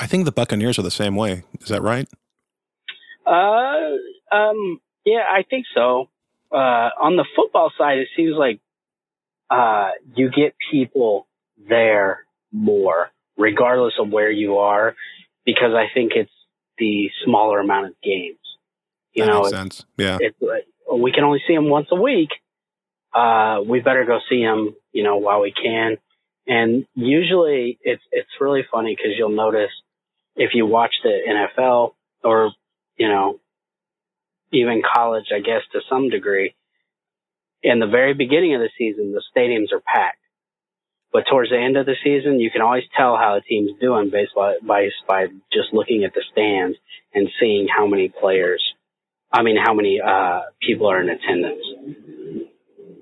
[0.00, 1.44] I think the Buccaneers are the same way.
[1.60, 2.08] Is that right?
[3.26, 6.08] Uh, um, yeah, I think so.
[6.50, 8.60] Uh, on the football side, it seems like
[9.50, 11.28] uh, you get people
[11.68, 14.96] there more, regardless of where you are,
[15.44, 16.32] because I think it's
[16.78, 18.38] the smaller amount of games.
[19.12, 19.84] You that know, makes sense.
[19.98, 20.34] Yeah, it,
[20.92, 22.30] we can only see them once a week.
[23.12, 25.98] Uh, we better go see them, you know, while we can.
[26.46, 29.70] And usually, it's it's really funny because you'll notice
[30.36, 31.92] if you watch the NFL
[32.24, 32.52] or,
[32.96, 33.40] you know,
[34.52, 36.54] even college, I guess to some degree,
[37.62, 40.16] in the very beginning of the season, the stadiums are packed.
[41.12, 44.10] But towards the end of the season, you can always tell how a team's doing
[44.10, 46.78] based by, by, just looking at the stands
[47.12, 48.62] and seeing how many players,
[49.32, 51.64] I mean, how many, uh, people are in attendance.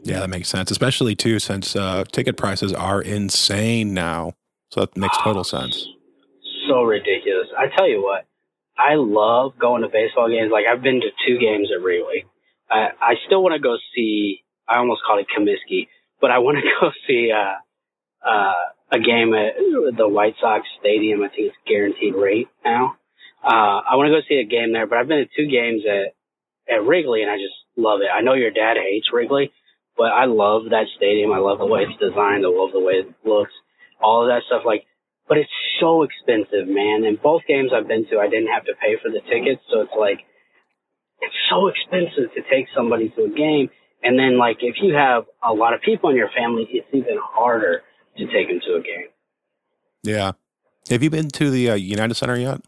[0.04, 4.32] Yeah, that makes sense, especially too, since, uh, ticket prices are insane now.
[4.70, 5.88] So that makes total sense
[6.68, 7.48] so ridiculous.
[7.56, 8.26] I tell you what,
[8.78, 10.50] I love going to baseball games.
[10.52, 12.26] Like I've been to two games at Wrigley.
[12.70, 14.44] I, I still want to go see.
[14.68, 15.88] I almost called it Comiskey,
[16.20, 17.58] but I want to go see uh,
[18.28, 18.52] uh,
[18.92, 19.56] a game at
[19.96, 21.22] the White Sox Stadium.
[21.22, 22.96] I think it's guaranteed rate now.
[23.42, 25.82] Uh, I want to go see a game there, but I've been to two games
[25.88, 26.14] at
[26.68, 28.12] at Wrigley, and I just love it.
[28.12, 29.50] I know your dad hates Wrigley,
[29.96, 31.32] but I love that stadium.
[31.32, 32.44] I love the way it's designed.
[32.44, 33.52] I love the way it looks.
[34.00, 34.62] All of that stuff.
[34.66, 34.84] Like
[35.28, 35.50] but it's
[35.80, 37.04] so expensive, man.
[37.04, 39.80] And both games I've been to, I didn't have to pay for the tickets, so
[39.82, 40.20] it's like
[41.20, 43.70] it's so expensive to take somebody to a game.
[44.02, 47.18] And then, like, if you have a lot of people in your family, it's even
[47.20, 47.82] harder
[48.16, 49.08] to take them to a game.
[50.04, 50.32] Yeah.
[50.88, 52.60] Have you been to the uh, United Center yet?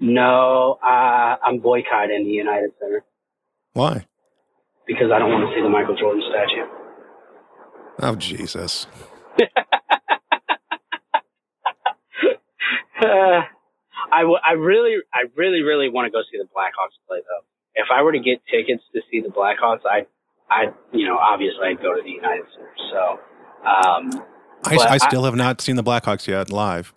[0.00, 3.04] No, uh, I'm boycotting the United Center.
[3.74, 4.06] Why?
[4.86, 6.66] Because I don't want to see the Michael Jordan statue.
[8.00, 8.86] Oh Jesus.
[13.00, 13.42] uh,
[14.12, 17.44] I, w- I really, I really, really want to go see the Blackhawks play though.
[17.74, 20.06] If I were to get tickets to see the Blackhawks, I,
[20.50, 22.74] I, you know, obviously I'd go to the United Center.
[22.92, 23.20] So,
[23.66, 24.24] um,
[24.64, 26.94] I, I still I, have not seen the Blackhawks yet live.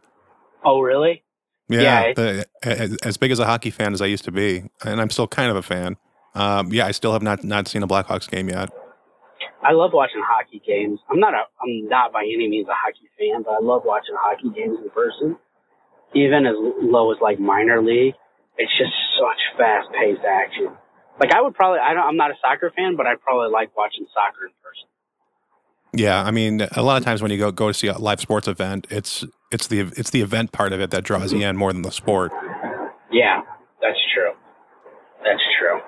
[0.63, 1.23] Oh, really?
[1.67, 4.63] Yeah, yeah the, as, as, big as a hockey fan as I used to be,
[4.83, 5.97] and I'm still kind of a fan.
[6.35, 8.69] Um, yeah, I still have not not seen a Blackhawks game yet.
[9.61, 10.99] I love watching hockey games.
[11.09, 14.15] I'm not a I'm not by any means a hockey fan, but I love watching
[14.17, 15.37] hockey games in person.
[16.15, 18.15] Even as low as like minor league,
[18.57, 20.69] it's just such fast paced action.
[21.19, 23.75] Like I would probably I don't I'm not a soccer fan, but I'd probably like
[23.77, 24.87] watching soccer in person.
[25.93, 28.19] Yeah, I mean, a lot of times when you go go to see a live
[28.19, 31.57] sports event, it's it's the it's the event part of it that draws you in
[31.57, 32.31] more than the sport.
[33.11, 33.41] Yeah,
[33.81, 34.31] that's true.
[35.23, 35.79] That's true.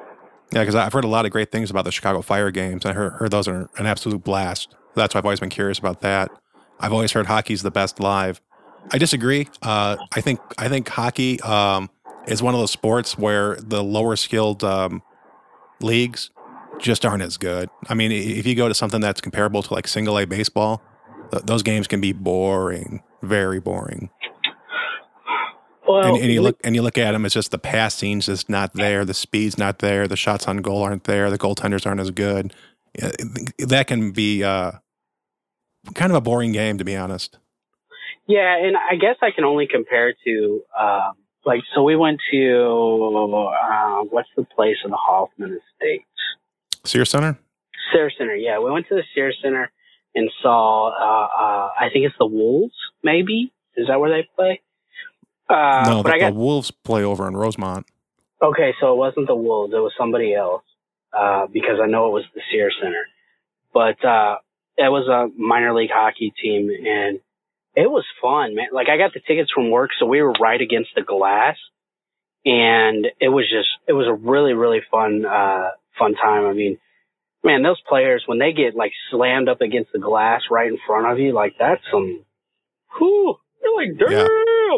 [0.51, 2.85] Yeah, because I've heard a lot of great things about the Chicago Fire games.
[2.85, 4.75] I heard, heard those are an absolute blast.
[4.95, 6.29] That's why I've always been curious about that.
[6.79, 8.41] I've always heard hockey's the best live.
[8.89, 9.47] I disagree.
[9.61, 11.89] Uh, I think I think hockey um,
[12.27, 15.01] is one of those sports where the lower skilled um,
[15.79, 16.29] leagues
[16.79, 17.69] just aren't as good.
[17.87, 20.81] I mean, if you go to something that's comparable to like single A baseball,
[21.31, 24.09] th- those games can be boring, very boring.
[25.87, 28.49] Well, and, and, you look and you look at them, it's just the passing's just
[28.49, 31.99] not there, the speed's not there, the shots on goal aren't there, the goaltenders aren't
[31.99, 32.53] as good.
[33.57, 34.73] That can be uh,
[35.93, 37.37] kind of a boring game, to be honest.
[38.27, 41.13] Yeah, and I guess I can only compare to um,
[41.45, 41.83] like so.
[41.83, 46.05] We went to uh, what's the place in the Hoffman Estate?
[46.85, 47.37] Sears Center?
[47.91, 48.59] Sears Center, yeah.
[48.59, 49.71] We went to the Sears Center
[50.15, 52.73] and saw, uh, uh, I think it's the Wolves,
[53.03, 53.51] maybe?
[53.75, 54.61] Is that where they play?
[55.49, 57.85] Uh, no, but the, got, the Wolves play over in Rosemont.
[58.41, 59.73] Okay, so it wasn't the Wolves.
[59.73, 60.63] It was somebody else
[61.13, 63.03] uh, because I know it was the Sears Center.
[63.73, 64.37] But uh,
[64.77, 67.19] it was a minor league hockey team, and
[67.75, 68.67] it was fun, man.
[68.73, 71.57] Like, I got the tickets from work, so we were right against the glass.
[72.43, 76.45] And it was just, it was a really, really fun, uh, fun time.
[76.45, 76.79] I mean,
[77.43, 81.11] man, those players when they get like slammed up against the glass right in front
[81.11, 82.25] of you, like that's some,
[82.97, 84.11] whew, you're like, damn.
[84.11, 84.77] Yeah.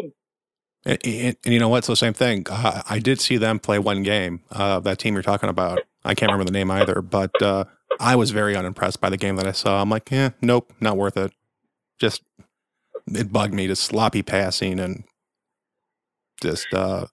[0.86, 1.84] And, and, and, you know what?
[1.84, 2.46] So same thing.
[2.50, 4.40] Uh, I did see them play one game.
[4.50, 5.80] Uh, that team you're talking about.
[6.04, 7.64] I can't remember the name either, but uh,
[7.98, 9.80] I was very unimpressed by the game that I saw.
[9.80, 11.32] I'm like, yeah, nope, not worth it.
[11.98, 12.22] Just
[13.06, 13.66] it bugged me.
[13.66, 15.04] Just sloppy passing and
[16.40, 17.06] just uh,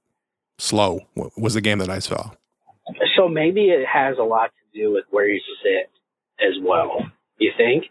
[0.58, 1.02] slow
[1.38, 2.32] was the game that I saw.
[3.16, 5.90] So maybe it has a lot to do with where you sit
[6.46, 7.10] as well.
[7.38, 7.86] You think?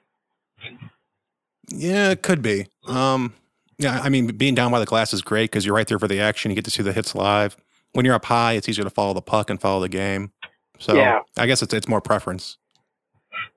[1.68, 2.66] Yeah, it could be.
[2.86, 3.34] Um,
[3.78, 6.08] yeah, I mean, being down by the glass is great because you're right there for
[6.08, 6.50] the action.
[6.50, 7.56] You get to see the hits live.
[7.92, 10.32] When you're up high, it's easier to follow the puck and follow the game.
[10.78, 11.20] So yeah.
[11.36, 12.58] I guess it's it's more preference.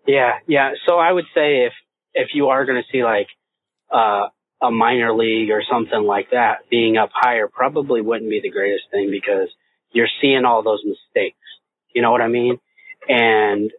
[0.08, 0.72] Yeah, yeah.
[0.88, 1.74] So I would say if
[2.14, 3.28] if you are going to see like
[3.94, 4.28] uh,
[4.62, 8.86] a minor league or something like that, being up higher probably wouldn't be the greatest
[8.92, 9.50] thing because
[9.92, 11.38] you're seeing all those mistakes.
[11.94, 12.60] You know what I mean?
[13.08, 13.72] And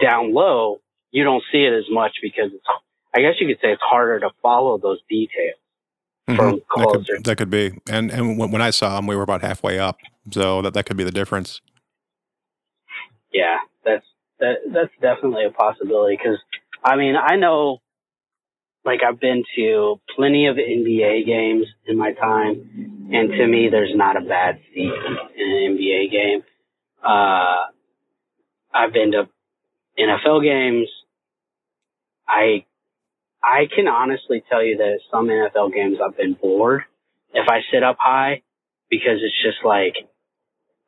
[0.00, 0.80] down low,
[1.12, 2.64] you don't see it as much because it's,
[3.14, 5.58] I guess you could say it's harder to follow those details
[6.28, 6.36] mm-hmm.
[6.36, 6.98] from closer.
[6.98, 7.78] That could, that could, be.
[7.88, 9.98] And, and when I saw them, we were about halfway up.
[10.30, 11.60] So that, that could be the difference.
[13.32, 14.04] Yeah, that's,
[14.40, 16.38] that, that's definitely a possibility because
[16.86, 17.80] I mean, I know
[18.86, 23.92] like I've been to plenty of NBA games in my time, and to me, there's
[23.94, 24.92] not a bad seat
[25.36, 26.42] in an NBA game.
[27.04, 27.66] Uh,
[28.72, 29.28] I've been to
[29.98, 30.88] NFL games.
[32.28, 32.64] I
[33.42, 36.82] I can honestly tell you that some NFL games I've been bored
[37.34, 38.42] if I sit up high
[38.88, 39.94] because it's just like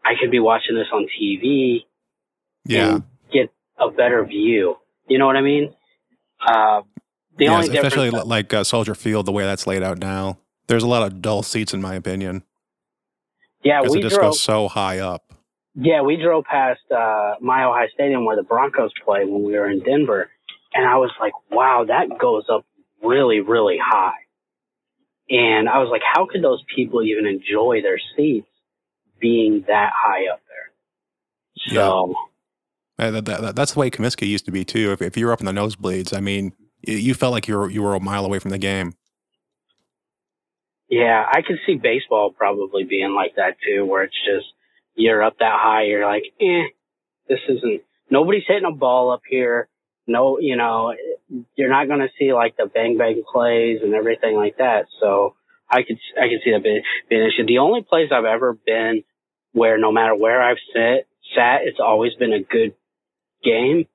[0.04, 1.84] I could be watching this on TV
[2.64, 2.94] yeah.
[2.94, 3.02] and
[3.32, 4.76] get a better view.
[5.08, 5.74] You know what I mean?
[6.40, 6.82] Uh,
[7.38, 10.38] the yes, only especially like uh, Soldier Field, the way that's laid out now.
[10.66, 12.42] There's a lot of dull seats, in my opinion.
[13.62, 15.32] Yeah, we it just drove, goes so high up.
[15.74, 19.70] Yeah, we drove past uh, Mile High Stadium where the Broncos play when we were
[19.70, 20.28] in Denver,
[20.74, 22.66] and I was like, "Wow, that goes up
[23.02, 24.18] really, really high."
[25.30, 28.48] And I was like, "How could those people even enjoy their seats
[29.20, 32.08] being that high up there?" So.
[32.08, 32.24] Yeah.
[32.98, 34.90] That, that, that's the way Comiskey used to be too.
[34.90, 36.52] If, if you were up in the nosebleeds, I mean,
[36.82, 38.94] you felt like you were you were a mile away from the game.
[40.88, 44.46] Yeah, I could see baseball probably being like that too, where it's just
[44.94, 46.68] you're up that high, you're like, eh,
[47.28, 47.82] this isn't.
[48.10, 49.68] Nobody's hitting a ball up here.
[50.06, 50.94] No, you know,
[51.56, 54.86] you're not going to see like the bang bang plays and everything like that.
[55.00, 55.34] So
[55.70, 57.46] I could I could see that being, being an issue.
[57.46, 59.04] The only place I've ever been
[59.52, 62.74] where no matter where I've sat, sat, it's always been a good
[63.44, 63.86] game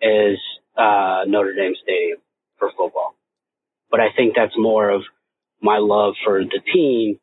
[0.00, 0.38] is
[0.76, 2.18] uh, Notre Dame Stadium
[2.58, 3.14] for football.
[3.90, 5.02] But I think that's more of
[5.60, 7.18] my love for the team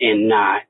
[0.00, 0.62] and not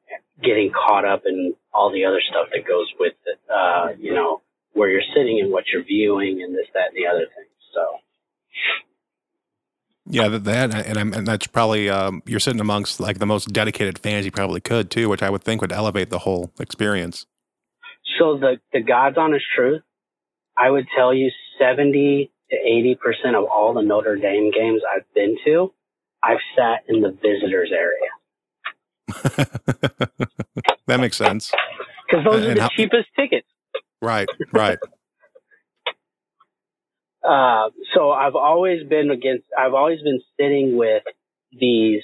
[0.42, 3.40] getting caught up in all the other stuff that goes with it.
[3.50, 4.42] Uh, you know,
[4.72, 7.50] where you're sitting and what you're viewing and this, that, and the other things.
[7.74, 7.98] So.
[10.08, 13.98] Yeah, that and, I'm, and that's probably um, you're sitting amongst like the most dedicated
[13.98, 17.26] fans you probably could too, which I would think would elevate the whole experience.
[18.18, 19.82] So the the God's honest truth,
[20.56, 25.04] I would tell you seventy to eighty percent of all the Notre Dame games I've
[25.14, 25.72] been to,
[26.22, 28.10] I've sat in the visitors area.
[30.86, 31.52] that makes sense.
[32.08, 33.48] Because those are the how, cheapest tickets.
[34.02, 34.78] Right, right.
[37.24, 41.02] uh, so I've always been against, I've always been sitting with
[41.52, 42.02] these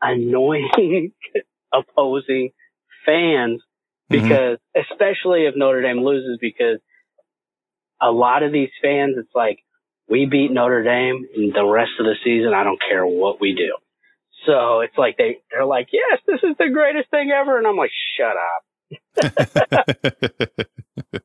[0.00, 1.12] annoying
[1.72, 2.50] opposing
[3.04, 3.62] fans
[4.10, 4.22] mm-hmm.
[4.22, 4.92] because, mm-hmm.
[4.92, 6.78] especially if Notre Dame loses, because
[8.00, 9.58] a lot of these fans, it's like,
[10.08, 13.54] we beat Notre Dame and the rest of the season, I don't care what we
[13.54, 13.76] do.
[14.46, 17.58] So it's like they, they're like, yes, this is the greatest thing ever.
[17.58, 18.62] And I'm like, shut up.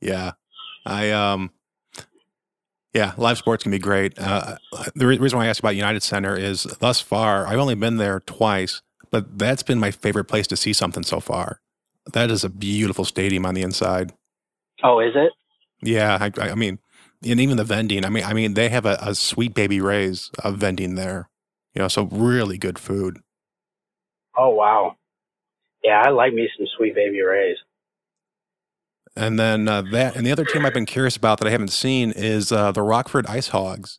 [0.00, 0.32] yeah.
[0.84, 1.50] I, um,
[2.92, 4.18] yeah, live sports can be great.
[4.18, 4.56] Uh,
[4.94, 7.96] the re- reason why I asked about United Center is thus far, I've only been
[7.96, 11.60] there twice, but that's been my favorite place to see something so far.
[12.12, 14.12] That is a beautiful stadium on the inside.
[14.82, 15.32] Oh, is it?
[15.82, 16.78] Yeah, I, I mean,
[17.24, 18.04] and even the vending.
[18.04, 21.28] I mean, I mean, they have a, a sweet baby Ray's of vending there.
[21.74, 23.18] You know, so really good food.
[24.36, 24.96] Oh wow,
[25.82, 27.56] yeah, I like me some Sweet Baby Ray's.
[29.14, 31.72] And then uh, that, and the other team I've been curious about that I haven't
[31.72, 33.98] seen is uh, the Rockford Ice Hogs.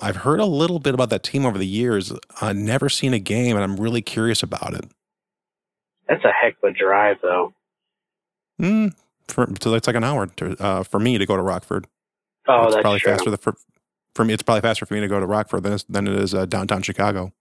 [0.00, 2.12] I've heard a little bit about that team over the years.
[2.40, 4.86] I've never seen a game, and I'm really curious about it.
[6.08, 7.52] That's a heck of a drive, though.
[8.58, 8.88] Hmm.
[9.28, 11.86] For, so it's like an hour to, uh, for me to go to Rockford.
[12.46, 13.12] Oh, it's that's probably true.
[13.12, 13.54] faster for,
[14.14, 14.34] for me.
[14.34, 16.82] It's probably faster for me to go to Rockford than, than it is uh, downtown
[16.82, 17.32] Chicago.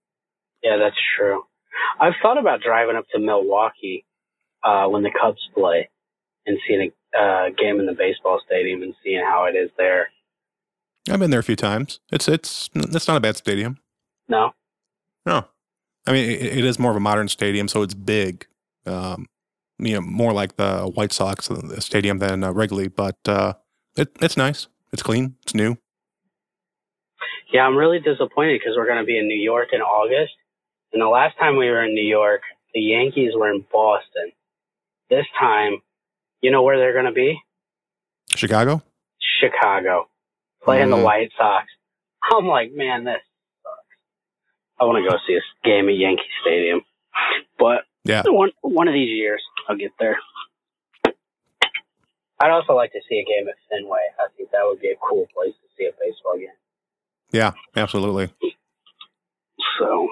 [0.63, 1.43] Yeah, that's true.
[1.99, 4.05] I've thought about driving up to Milwaukee
[4.63, 5.89] uh, when the Cubs play
[6.45, 10.09] and seeing a uh, game in the baseball stadium and seeing how it is there.
[11.09, 11.99] I've been there a few times.
[12.11, 13.77] It's it's it's not a bad stadium.
[14.27, 14.51] No.
[15.25, 15.45] No.
[16.05, 18.45] I mean, it, it is more of a modern stadium, so it's big.
[18.85, 19.27] Um,
[19.79, 23.53] you know, more like the White Sox uh, stadium than uh, Wrigley, but uh,
[23.95, 24.67] it, it's nice.
[24.91, 25.35] It's clean.
[25.43, 25.77] It's new.
[27.51, 30.33] Yeah, I'm really disappointed because we're going to be in New York in August,
[30.93, 32.41] and the last time we were in New York,
[32.73, 34.31] the Yankees were in Boston.
[35.09, 35.81] This time,
[36.41, 37.39] you know where they're going to be?
[38.35, 38.81] Chicago?
[39.41, 40.07] Chicago.
[40.63, 40.97] Playing mm.
[40.97, 41.67] the White Sox.
[42.33, 43.21] I'm like, man, this
[43.63, 44.79] sucks.
[44.79, 46.81] I want to go see a game at Yankee Stadium.
[47.57, 48.23] But yeah.
[48.25, 50.17] one, one of these years, I'll get there.
[52.39, 53.99] I'd also like to see a game at Fenway.
[54.19, 56.49] I think that would be a cool place to see a baseball game.
[57.31, 58.31] Yeah, absolutely.
[59.79, 60.07] So,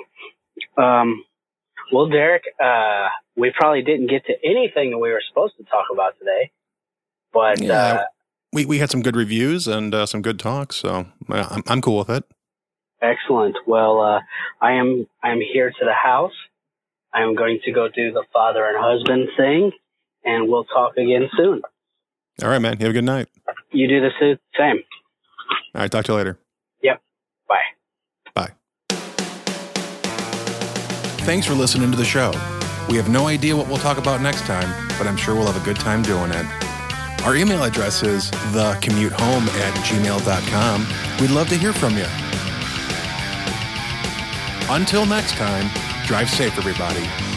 [0.81, 1.23] um,
[1.91, 5.85] well, Derek, uh, we probably didn't get to anything that we were supposed to talk
[5.93, 6.51] about today,
[7.31, 8.03] but yeah, uh,
[8.51, 11.99] we we had some good reviews and uh, some good talks, so I'm I'm cool
[11.99, 12.23] with it.
[13.01, 13.55] Excellent.
[13.67, 14.19] Well, uh,
[14.61, 16.34] I am I'm here to the house.
[17.15, 19.71] I am going to go do the father and husband thing,
[20.25, 21.61] and we'll talk again soon.
[22.43, 22.75] All right, man.
[22.77, 23.29] You have a good night.
[23.71, 24.83] You do the same.
[25.73, 25.89] All right.
[25.89, 26.37] Talk to you later.
[26.83, 27.01] Yep.
[27.47, 27.61] Bye.
[28.33, 28.51] Bye.
[31.23, 32.31] Thanks for listening to the show.
[32.89, 35.59] We have no idea what we'll talk about next time, but I'm sure we'll have
[35.59, 36.45] a good time doing it.
[37.23, 40.85] Our email address is thecommutehome at gmail.com.
[41.21, 42.05] We'd love to hear from you.
[44.69, 45.69] Until next time,
[46.06, 47.35] drive safe, everybody.